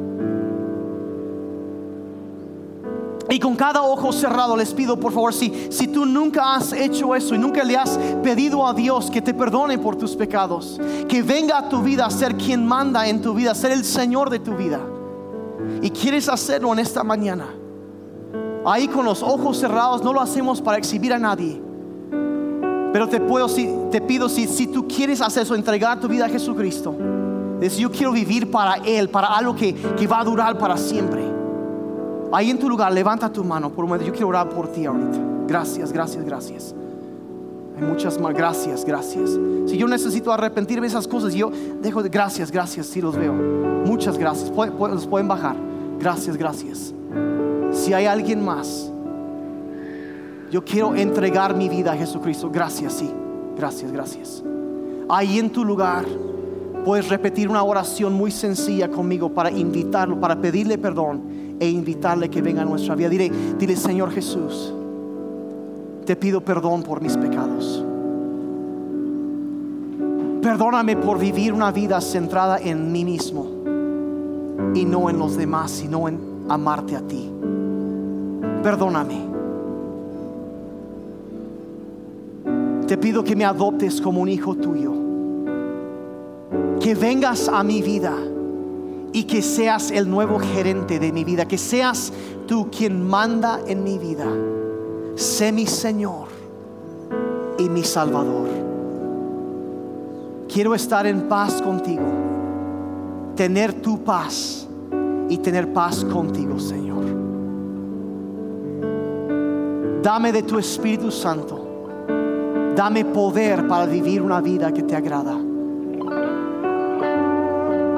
[3.29, 7.15] Y con cada ojo cerrado les pido, por favor, si, si tú nunca has hecho
[7.15, 11.23] eso y nunca le has pedido a Dios que te perdone por tus pecados, que
[11.23, 14.29] venga a tu vida a ser quien manda en tu vida, a ser el Señor
[14.29, 14.79] de tu vida,
[15.81, 17.47] y quieres hacerlo en esta mañana,
[18.63, 21.61] ahí con los ojos cerrados, no lo hacemos para exhibir a nadie.
[22.93, 26.25] Pero te, puedo, si, te pido, si, si tú quieres hacer eso, entregar tu vida
[26.25, 26.95] a Jesucristo,
[27.59, 31.34] decir, yo quiero vivir para Él, para algo que, que va a durar para siempre
[32.31, 34.07] Ahí en tu lugar, levanta tu mano por un momento.
[34.07, 35.19] Yo quiero orar por ti ahorita.
[35.47, 36.75] Gracias, gracias, gracias.
[37.77, 38.33] Hay muchas más.
[38.33, 39.31] Gracias, gracias.
[39.67, 41.51] Si yo necesito arrepentirme de esas cosas, yo
[41.81, 42.87] dejo de gracias, gracias.
[42.87, 43.33] Si los veo.
[43.33, 44.51] Muchas gracias.
[44.77, 45.55] Los pueden bajar.
[45.99, 46.93] Gracias, gracias.
[47.71, 48.91] Si hay alguien más,
[50.51, 52.49] yo quiero entregar mi vida a Jesucristo.
[52.51, 53.11] Gracias, sí.
[53.57, 54.43] Gracias, gracias.
[55.09, 56.05] Ahí en tu lugar
[56.83, 62.41] puedes repetir una oración muy sencilla conmigo para invitarlo, para pedirle perdón e invitarle que
[62.41, 63.09] venga a nuestra vida.
[63.09, 64.73] Dile, dile, Señor Jesús,
[66.05, 67.83] te pido perdón por mis pecados.
[70.41, 73.47] Perdóname por vivir una vida centrada en mí mismo
[74.75, 77.31] y no en los demás, sino en amarte a ti.
[78.61, 79.25] Perdóname.
[82.87, 84.93] Te pido que me adoptes como un hijo tuyo.
[86.79, 88.13] Que vengas a mi vida
[89.13, 91.47] y que seas el nuevo gerente de mi vida.
[91.47, 92.11] Que seas
[92.47, 94.27] tú quien manda en mi vida.
[95.15, 96.27] Sé mi Señor
[97.57, 98.47] y mi Salvador.
[100.51, 102.03] Quiero estar en paz contigo.
[103.35, 104.67] Tener tu paz
[105.29, 107.03] y tener paz contigo, Señor.
[110.01, 111.65] Dame de tu Espíritu Santo.
[112.75, 115.54] Dame poder para vivir una vida que te agrada.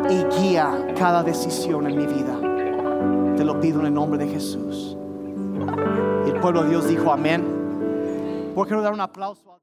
[0.09, 2.39] Y guía cada decisión en mi vida.
[3.35, 4.97] Te lo pido en el nombre de Jesús.
[6.25, 8.51] Y el pueblo de Dios dijo amén.
[8.55, 9.59] ¿Por qué dar un aplauso?